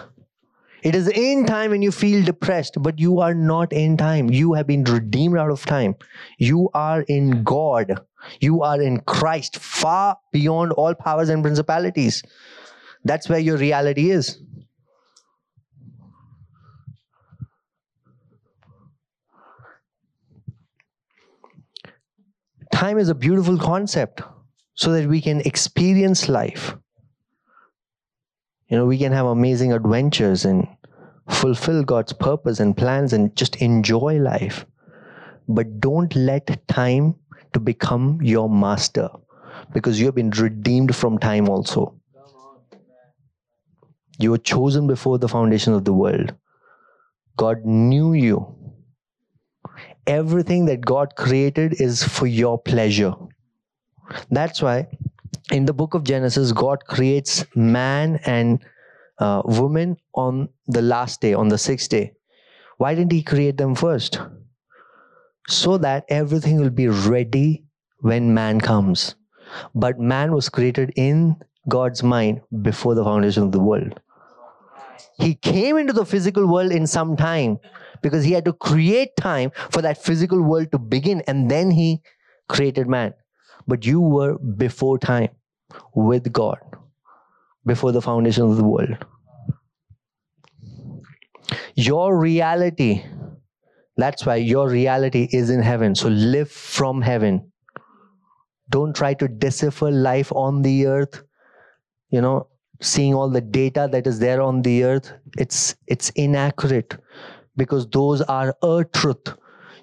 It 0.84 0.96
is 0.96 1.08
in 1.08 1.46
time 1.46 1.72
when 1.72 1.82
you 1.82 1.92
feel 1.92 2.24
depressed, 2.24 2.78
but 2.80 3.00
you 3.00 3.20
are 3.20 3.36
not 3.36 3.72
in 3.72 3.98
time. 3.98 4.32
You 4.32 4.54
have 4.54 4.66
been 4.66 4.84
redeemed 4.84 5.38
out 5.38 5.52
of 5.52 5.66
time. 5.66 5.96
You 6.40 6.70
are 6.74 7.02
in 7.02 7.44
God. 7.44 8.02
You 8.40 8.64
are 8.64 8.82
in 8.82 9.02
Christ, 9.02 9.58
far 9.58 10.18
beyond 10.32 10.72
all 10.74 10.96
powers 10.96 11.30
and 11.30 11.44
principalities. 11.44 12.24
That's 13.04 13.30
where 13.30 13.40
your 13.40 13.58
reality 13.58 14.10
is. 14.12 14.40
time 22.82 22.98
is 22.98 23.10
a 23.10 23.16
beautiful 23.16 23.60
concept 23.60 24.24
so 24.74 24.92
that 24.92 25.08
we 25.08 25.22
can 25.22 25.42
experience 25.42 26.28
life. 26.28 26.76
You 28.72 28.78
know, 28.78 28.86
we 28.86 28.98
can 28.98 29.12
have 29.12 29.26
amazing 29.26 29.74
adventures 29.74 30.46
and 30.46 30.66
fulfill 31.30 31.84
God's 31.84 32.14
purpose 32.14 32.62
and 32.62 32.76
plans 32.76 33.12
and 33.12 33.36
just 33.36 33.58
enjoy 33.58 34.18
life. 34.18 34.66
But 35.50 35.82
don't 35.82 36.16
let 36.16 36.66
time 36.70 37.16
to 37.52 37.60
become 37.60 38.20
your 38.22 38.50
master 38.50 39.10
because 39.74 40.00
you 40.00 40.06
have 40.06 40.16
been 40.16 40.30
redeemed 40.30 40.96
from 40.96 41.18
time 41.18 41.50
also. 41.50 42.00
You 44.18 44.32
were 44.32 44.38
chosen 44.38 44.88
before 44.88 45.18
the 45.18 45.28
foundation 45.28 45.74
of 45.74 45.84
the 45.84 45.94
world. 45.94 46.34
God 47.36 47.66
knew 47.66 48.14
you 48.14 48.56
everything 50.08 50.66
that 50.66 50.82
God 50.82 51.16
created 51.16 51.80
is 51.82 52.04
for 52.04 52.26
your 52.26 52.58
pleasure. 52.58 53.14
That's 54.30 54.62
why 54.62 54.88
in 55.52 55.66
the 55.66 55.74
book 55.74 55.94
of 55.94 56.04
Genesis, 56.04 56.52
God 56.52 56.86
creates 56.86 57.46
man 57.56 58.20
and 58.26 58.64
uh, 59.20 59.42
woman 59.46 59.98
on 60.16 60.50
the 60.68 60.82
last 60.82 61.22
day, 61.22 61.34
on 61.34 61.50
the 61.50 61.58
sixth 61.58 61.90
day. 61.90 62.14
Why 62.78 62.96
didn't 62.96 63.12
He 63.12 63.22
create 63.22 63.58
them 63.58 63.76
first? 63.76 64.20
So 65.48 65.78
that 65.78 66.06
everything 66.10 66.60
will 66.60 66.70
be 66.70 66.88
ready 66.88 67.66
when 68.00 68.34
man 68.34 68.62
comes. 68.62 69.16
But 69.76 70.00
man 70.00 70.32
was 70.32 70.48
created 70.50 70.94
in 70.96 71.36
God's 71.68 72.02
mind 72.02 72.42
before 72.62 72.96
the 72.96 73.04
foundation 73.04 73.44
of 73.44 73.52
the 73.52 73.60
world. 73.60 74.00
He 75.20 75.36
came 75.36 75.78
into 75.78 75.94
the 75.94 76.06
physical 76.06 76.48
world 76.48 76.72
in 76.72 76.88
some 76.88 77.18
time 77.18 77.60
because 78.02 78.24
he 78.24 78.32
had 78.32 78.46
to 78.46 78.54
create 78.54 79.16
time 79.18 79.52
for 79.70 79.82
that 79.82 80.02
physical 80.02 80.42
world 80.42 80.72
to 80.72 80.80
begin 80.80 81.22
and 81.28 81.52
then 81.52 81.70
he 81.70 82.02
created 82.48 82.88
man. 82.88 83.14
But 83.68 83.86
you 83.86 84.00
were 84.00 84.40
before 84.40 84.98
time 84.98 85.30
with 85.96 86.32
God, 86.32 86.60
before 87.66 87.92
the 87.92 88.02
foundation 88.02 88.44
of 88.44 88.58
the 88.58 88.64
world. 88.64 88.98
Your 91.76 92.18
reality, 92.18 93.04
that's 93.98 94.26
why 94.26 94.36
your 94.36 94.70
reality 94.70 95.28
is 95.32 95.50
in 95.50 95.62
heaven. 95.62 95.96
So 95.96 96.10
live 96.10 96.52
from 96.52 97.02
heaven. 97.02 97.52
Don't 98.70 98.96
try 98.96 99.14
to 99.16 99.28
decipher 99.28 99.92
life 99.92 100.32
on 100.32 100.62
the 100.62 100.88
earth. 100.88 101.24
You 102.10 102.22
know, 102.22 102.48
seeing 102.82 103.14
all 103.14 103.30
the 103.30 103.42
data 103.42 103.88
that 103.92 104.08
is 104.08 104.20
there 104.20 104.42
on 104.42 104.62
the 104.62 104.84
earth, 104.84 105.14
it's 105.38 105.76
it's 105.88 106.10
inaccurate 106.12 106.98
because 107.58 107.88
those 107.90 108.22
are 108.22 108.56
a 108.64 108.86
truth. 108.94 109.36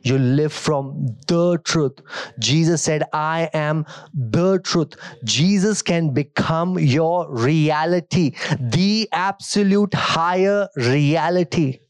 You 0.03 0.19
live 0.19 0.53
from 0.53 1.17
the 1.27 1.59
truth. 1.65 2.01
Jesus 2.39 2.83
said, 2.83 3.05
I 3.13 3.51
am 3.53 3.87
the 4.15 4.59
truth. 4.61 4.95
Jesus 5.25 5.83
can 5.83 6.13
become 6.15 6.79
your 6.79 7.31
reality, 7.31 8.35
the 8.61 9.09
absolute 9.13 9.95
higher 9.95 10.69
reality. 10.77 11.81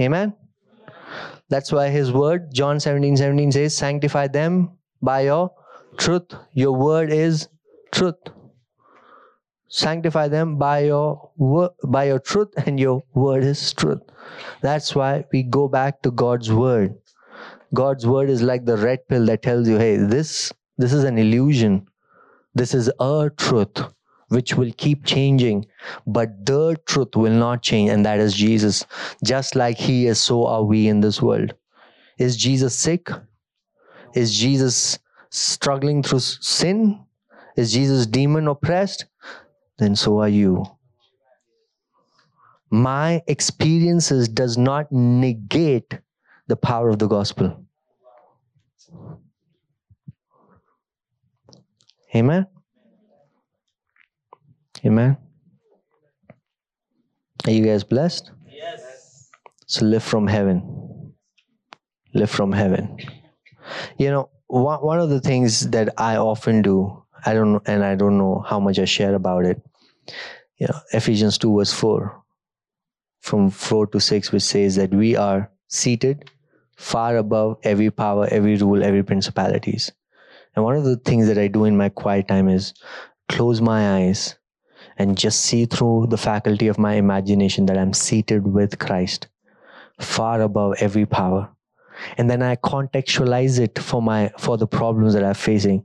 Amen. 0.00 0.34
That's 1.48 1.70
why 1.70 1.90
his 1.90 2.10
word, 2.10 2.52
John 2.52 2.80
17 2.80 3.16
17 3.16 3.52
says, 3.52 3.76
Sanctify 3.76 4.28
them 4.28 4.78
by 5.02 5.22
your 5.22 5.52
truth. 5.98 6.34
Your 6.54 6.72
word 6.72 7.12
is 7.12 7.48
truth. 7.92 8.16
Sanctify 9.74 10.28
them 10.28 10.58
by 10.58 10.80
your 10.80 11.30
word, 11.38 11.70
by 11.82 12.04
your 12.04 12.18
truth, 12.18 12.50
and 12.66 12.78
your 12.78 13.02
word 13.14 13.42
is 13.42 13.72
truth. 13.72 14.02
That's 14.60 14.94
why 14.94 15.24
we 15.32 15.42
go 15.42 15.66
back 15.66 16.02
to 16.02 16.10
God's 16.10 16.52
word. 16.52 16.94
God's 17.72 18.06
word 18.06 18.28
is 18.28 18.42
like 18.42 18.66
the 18.66 18.76
red 18.76 19.08
pill 19.08 19.24
that 19.26 19.40
tells 19.40 19.66
you, 19.66 19.78
hey, 19.78 19.96
this 19.96 20.52
this 20.76 20.92
is 20.92 21.04
an 21.04 21.16
illusion. 21.16 21.86
This 22.54 22.74
is 22.74 22.90
a 23.00 23.30
truth 23.38 23.82
which 24.28 24.54
will 24.56 24.72
keep 24.76 25.06
changing, 25.06 25.64
but 26.06 26.44
the 26.44 26.76
truth 26.84 27.16
will 27.16 27.32
not 27.32 27.62
change, 27.62 27.88
and 27.88 28.04
that 28.04 28.20
is 28.20 28.34
Jesus. 28.34 28.84
Just 29.24 29.56
like 29.56 29.78
He 29.78 30.06
is, 30.06 30.20
so 30.20 30.44
are 30.44 30.62
we 30.62 30.86
in 30.86 31.00
this 31.00 31.22
world. 31.22 31.54
Is 32.18 32.36
Jesus 32.36 32.74
sick? 32.74 33.08
Is 34.14 34.38
Jesus 34.38 34.98
struggling 35.30 36.02
through 36.02 36.20
sin? 36.20 37.06
Is 37.56 37.72
Jesus 37.72 38.06
demon 38.06 38.48
oppressed? 38.48 39.06
Then 39.82 39.96
so 39.96 40.20
are 40.20 40.28
you. 40.28 40.64
My 42.70 43.20
experiences 43.26 44.28
does 44.28 44.56
not 44.56 44.92
negate 44.92 45.98
the 46.46 46.54
power 46.54 46.88
of 46.88 47.00
the 47.00 47.08
gospel. 47.08 47.66
Amen. 52.14 52.46
Amen. 54.84 55.16
Are 57.44 57.50
you 57.50 57.64
guys 57.64 57.82
blessed? 57.82 58.30
Yes. 58.46 59.30
So 59.66 59.84
live 59.84 60.04
from 60.04 60.28
heaven. 60.28 61.12
Live 62.14 62.30
from 62.30 62.52
heaven. 62.52 62.98
You 63.98 64.12
know, 64.12 64.30
one, 64.46 64.78
one 64.78 65.00
of 65.00 65.10
the 65.10 65.20
things 65.20 65.70
that 65.70 65.92
I 65.98 66.18
often 66.18 66.62
do, 66.62 67.02
I 67.26 67.34
don't 67.34 67.54
know, 67.54 67.62
and 67.66 67.82
I 67.82 67.96
don't 67.96 68.16
know 68.16 68.44
how 68.46 68.60
much 68.60 68.78
I 68.78 68.84
share 68.84 69.16
about 69.16 69.44
it. 69.44 69.60
Know, 70.60 70.78
Ephesians 70.92 71.38
2 71.38 71.56
verse 71.58 71.72
4, 71.72 72.22
from 73.20 73.50
4 73.50 73.86
to 73.88 74.00
6, 74.00 74.32
which 74.32 74.42
says 74.42 74.76
that 74.76 74.94
we 74.94 75.16
are 75.16 75.50
seated 75.68 76.30
far 76.76 77.16
above 77.16 77.58
every 77.62 77.90
power, 77.90 78.28
every 78.30 78.56
rule, 78.56 78.82
every 78.84 79.02
principalities. 79.02 79.90
And 80.54 80.64
one 80.64 80.76
of 80.76 80.84
the 80.84 80.96
things 80.96 81.26
that 81.26 81.38
I 81.38 81.48
do 81.48 81.64
in 81.64 81.76
my 81.76 81.88
quiet 81.88 82.28
time 82.28 82.48
is 82.48 82.74
close 83.28 83.60
my 83.60 83.96
eyes 83.96 84.36
and 84.98 85.18
just 85.18 85.40
see 85.40 85.66
through 85.66 86.06
the 86.10 86.18
faculty 86.18 86.68
of 86.68 86.78
my 86.78 86.94
imagination 86.94 87.66
that 87.66 87.78
I'm 87.78 87.92
seated 87.92 88.46
with 88.46 88.78
Christ. 88.78 89.28
far 90.00 90.42
above 90.42 90.74
every 90.80 91.06
power. 91.06 91.50
And 92.18 92.30
then 92.30 92.42
I 92.42 92.56
contextualize 92.56 93.58
it 93.60 93.78
for 93.78 94.02
my 94.02 94.32
for 94.38 94.56
the 94.56 94.66
problems 94.66 95.14
that 95.14 95.24
I'm 95.24 95.34
facing. 95.34 95.84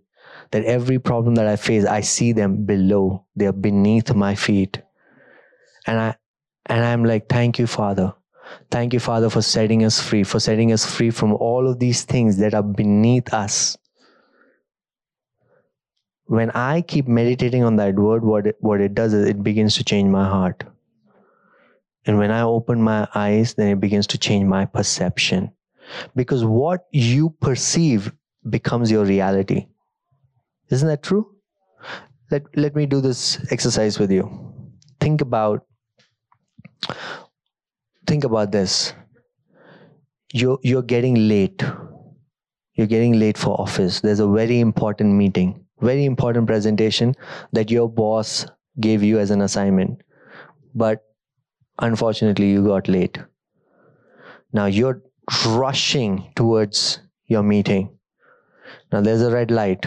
That 0.52 0.64
every 0.64 1.00
problem 1.00 1.36
that 1.36 1.48
I 1.48 1.56
face, 1.56 1.86
I 1.86 2.02
see 2.02 2.32
them 2.32 2.66
below. 2.66 3.26
They 3.36 3.46
are 3.48 3.54
beneath 3.54 4.14
my 4.14 4.36
feet. 4.36 4.82
And 5.86 6.00
I 6.00 6.16
and 6.68 6.84
I'm 6.84 7.04
like, 7.04 7.30
thank 7.30 7.60
you, 7.60 7.68
Father. 7.68 8.14
Thank 8.72 8.94
you, 8.94 9.00
Father, 9.00 9.30
for 9.30 9.42
setting 9.42 9.84
us 9.84 10.02
free, 10.02 10.24
for 10.24 10.40
setting 10.40 10.72
us 10.72 10.86
free 10.86 11.10
from 11.10 11.34
all 11.34 11.70
of 11.70 11.80
these 11.80 12.04
things 12.04 12.38
that 12.38 12.54
are 12.54 12.64
beneath 12.64 13.34
us. 13.34 13.78
When 16.26 16.52
I 16.52 16.82
keep 16.82 17.08
meditating 17.08 17.64
on 17.64 17.78
that 17.78 17.96
word, 17.96 18.24
what 18.24 18.48
it, 18.48 18.58
what 18.60 18.82
it 18.82 18.94
does 18.94 19.14
is 19.14 19.28
it 19.28 19.44
begins 19.44 19.76
to 19.76 19.84
change 19.84 20.10
my 20.10 20.28
heart. 20.28 20.64
And 22.06 22.18
when 22.18 22.32
I 22.32 22.42
open 22.42 22.82
my 22.82 23.08
eyes, 23.16 23.54
then 23.54 23.70
it 23.70 23.80
begins 23.80 24.08
to 24.08 24.18
change 24.18 24.46
my 24.46 24.66
perception. 24.66 25.52
Because 26.16 26.44
what 26.44 26.88
you 26.92 27.30
perceive 27.42 28.14
becomes 28.50 28.92
your 28.92 29.06
reality. 29.06 29.68
Isn't 30.70 30.88
that 30.88 31.04
true? 31.04 31.36
Let, 32.32 32.44
let 32.56 32.76
me 32.76 32.86
do 32.86 33.02
this 33.02 33.40
exercise 33.52 34.00
with 34.00 34.12
you. 34.12 34.54
Think 35.00 35.22
about 35.22 35.66
think 38.06 38.24
about 38.24 38.52
this. 38.52 38.94
You're 40.34 40.60
you're 40.64 40.84
getting 40.84 41.28
late. 41.28 41.64
You're 42.74 42.88
getting 42.88 43.20
late 43.20 43.38
for 43.38 43.60
office. 43.60 44.02
There's 44.02 44.20
a 44.20 44.28
very 44.28 44.60
important 44.60 45.14
meeting 45.14 45.68
very 45.82 46.06
important 46.06 46.48
presentation 46.48 47.16
that 47.54 47.72
your 47.72 47.90
boss 47.90 48.46
gave 48.80 49.04
you 49.04 49.20
as 49.20 49.32
an 49.32 49.42
assignment. 49.42 50.02
But 50.74 51.04
unfortunately 51.80 52.52
you 52.52 52.66
got 52.66 52.88
late. 52.88 53.18
Now 54.54 54.66
you're 54.66 55.02
rushing 55.46 56.32
towards 56.36 57.00
your 57.26 57.44
meeting. 57.44 57.98
Now 58.92 59.02
there's 59.02 59.22
a 59.22 59.32
red 59.32 59.52
light 59.52 59.86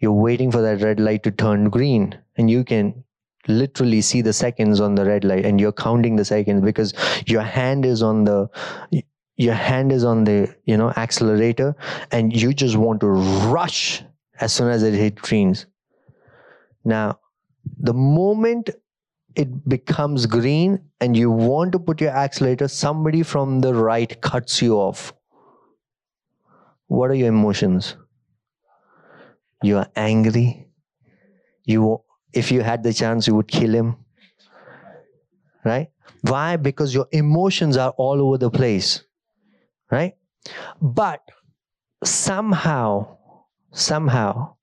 you're 0.00 0.12
waiting 0.12 0.50
for 0.50 0.62
that 0.62 0.80
red 0.82 1.00
light 1.00 1.22
to 1.22 1.30
turn 1.30 1.68
green 1.70 2.18
and 2.36 2.50
you 2.50 2.64
can 2.64 3.04
literally 3.48 4.00
see 4.00 4.20
the 4.22 4.32
seconds 4.32 4.80
on 4.80 4.94
the 4.94 5.04
red 5.04 5.24
light 5.24 5.44
and 5.44 5.60
you're 5.60 5.72
counting 5.72 6.16
the 6.16 6.24
seconds 6.24 6.62
because 6.62 6.92
your 7.26 7.42
hand 7.42 7.84
is 7.84 8.02
on 8.02 8.24
the 8.24 8.48
your 9.36 9.54
hand 9.54 9.90
is 9.90 10.04
on 10.04 10.24
the 10.24 10.54
you 10.64 10.76
know 10.76 10.90
accelerator 10.96 11.74
and 12.10 12.36
you 12.36 12.52
just 12.52 12.76
want 12.76 13.00
to 13.00 13.08
rush 13.08 14.02
as 14.40 14.52
soon 14.52 14.70
as 14.70 14.82
it 14.82 14.94
hits 14.94 15.20
greens. 15.22 15.66
Now 16.84 17.18
the 17.78 17.94
moment 17.94 18.70
it 19.36 19.68
becomes 19.68 20.26
green 20.26 20.80
and 21.00 21.16
you 21.16 21.30
want 21.30 21.72
to 21.72 21.78
put 21.78 22.00
your 22.00 22.10
accelerator 22.10 22.68
somebody 22.68 23.22
from 23.22 23.60
the 23.60 23.72
right 23.74 24.20
cuts 24.20 24.60
you 24.60 24.74
off. 24.74 25.14
What 26.88 27.10
are 27.10 27.14
your 27.14 27.28
emotions 27.28 27.96
you 29.62 29.76
are 29.78 29.88
angry 29.96 30.70
you 31.70 32.02
if 32.32 32.52
you 32.52 32.62
had 32.62 32.82
the 32.82 32.92
chance, 32.92 33.26
you 33.26 33.34
would 33.34 33.48
kill 33.48 33.74
him. 33.74 33.96
Right? 35.64 35.88
Why? 36.22 36.56
Because 36.56 36.94
your 36.94 37.06
emotions 37.12 37.76
are 37.76 37.90
all 37.96 38.20
over 38.22 38.38
the 38.38 38.50
place. 38.50 39.04
Right? 39.90 40.14
But 40.80 41.20
somehow, 42.04 43.18
somehow, 43.72 44.54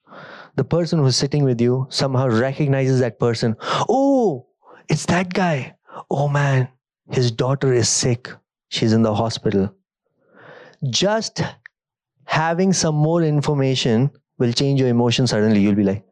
the 0.55 0.63
person 0.63 0.99
who's 0.99 1.17
sitting 1.17 1.43
with 1.43 1.61
you 1.61 1.87
somehow 1.89 2.27
recognizes 2.27 2.99
that 3.01 3.19
person. 3.19 3.55
Oh, 3.61 4.47
it's 4.89 5.05
that 5.07 5.33
guy. 5.33 5.75
Oh 6.09 6.27
man, 6.27 6.69
his 7.11 7.31
daughter 7.31 7.73
is 7.73 7.89
sick. 7.89 8.29
She's 8.69 8.93
in 8.93 9.03
the 9.03 9.13
hospital. 9.13 9.73
Just 10.89 11.41
having 12.25 12.73
some 12.73 12.95
more 12.95 13.21
information 13.21 14.11
will 14.37 14.53
change 14.53 14.79
your 14.79 14.89
emotion 14.89 15.27
suddenly. 15.27 15.59
You'll 15.59 15.75
be 15.75 15.83
like, 15.83 16.05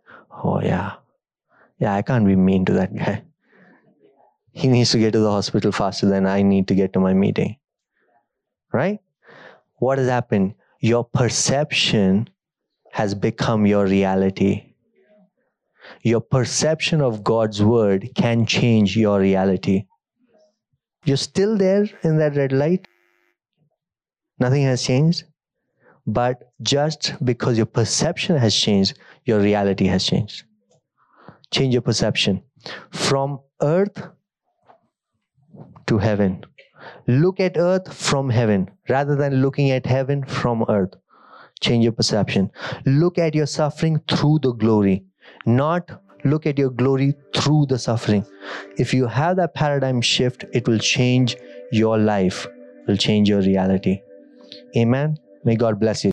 oh 0.44 0.62
yeah, 0.62 0.94
yeah, 1.80 1.94
I 1.94 2.02
can't 2.02 2.26
be 2.26 2.36
mean 2.36 2.66
to 2.66 2.74
that 2.74 2.96
guy. 2.96 3.24
He 4.52 4.70
needs 4.70 4.92
to 4.92 5.00
get 5.00 5.12
to 5.12 5.20
the 5.20 5.30
hospital 5.30 5.74
faster 5.74 6.06
than 6.06 6.26
I 6.26 6.42
need 6.42 6.70
to 6.70 6.76
get 6.76 6.94
to 6.94 7.00
my 7.02 7.14
meeting. 7.14 7.58
Right? 8.72 9.00
What 9.80 9.98
has 9.98 10.08
happened? 10.08 10.54
Your 10.80 11.04
perception 11.04 12.30
has 12.92 13.14
become 13.14 13.66
your 13.66 13.86
reality. 13.86 14.76
Your 16.04 16.22
perception 16.22 17.02
of 17.02 17.22
God's 17.22 17.62
word 17.62 18.12
can 18.16 18.46
change 18.46 18.96
your 18.96 19.20
reality. 19.20 19.88
You're 21.04 21.18
still 21.18 21.58
there 21.58 21.90
in 22.04 22.18
that 22.20 22.38
red 22.38 22.54
light. 22.54 22.88
Nothing 24.40 24.64
has 24.64 24.84
changed. 24.84 25.26
But 26.08 26.51
just 26.62 27.14
because 27.24 27.58
your 27.58 27.66
perception 27.66 28.38
has 28.38 28.56
changed, 28.56 28.97
your 29.26 29.39
reality 29.39 29.86
has 29.86 30.06
changed 30.06 30.45
change 31.51 31.74
your 31.74 31.82
perception 31.82 32.41
from 32.91 33.39
earth 33.62 34.01
to 35.88 35.97
heaven. 35.97 36.43
Look 37.08 37.39
at 37.39 37.58
earth 37.58 37.93
from 37.93 38.30
heaven 38.30 38.70
rather 38.89 39.16
than 39.16 39.41
looking 39.41 39.72
at 39.72 39.86
heaven 39.86 40.24
from 40.26 40.66
earth. 40.70 40.93
Change 41.62 41.84
your 41.84 41.93
perception. 41.93 42.51
Look 42.86 43.18
at 43.18 43.34
your 43.34 43.45
suffering 43.45 44.01
through 44.08 44.39
the 44.39 44.53
glory, 44.53 45.06
not 45.45 46.01
look 46.26 46.45
at 46.45 46.58
your 46.58 46.70
glory 46.70 47.14
through 47.36 47.68
the 47.68 47.80
suffering. 47.80 48.26
If 48.78 48.93
you 48.93 49.08
have 49.08 49.38
that 49.38 49.53
paradigm 49.53 50.01
shift, 50.01 50.45
it 50.53 50.68
will 50.68 50.80
change 50.80 51.38
your 51.72 51.97
life, 51.97 52.47
will 52.88 52.97
change 52.97 53.30
your 53.30 53.41
reality. 53.41 54.01
Amen. 54.76 55.18
May 55.46 55.56
God 55.56 55.80
bless 55.80 56.00
you. 56.00 56.04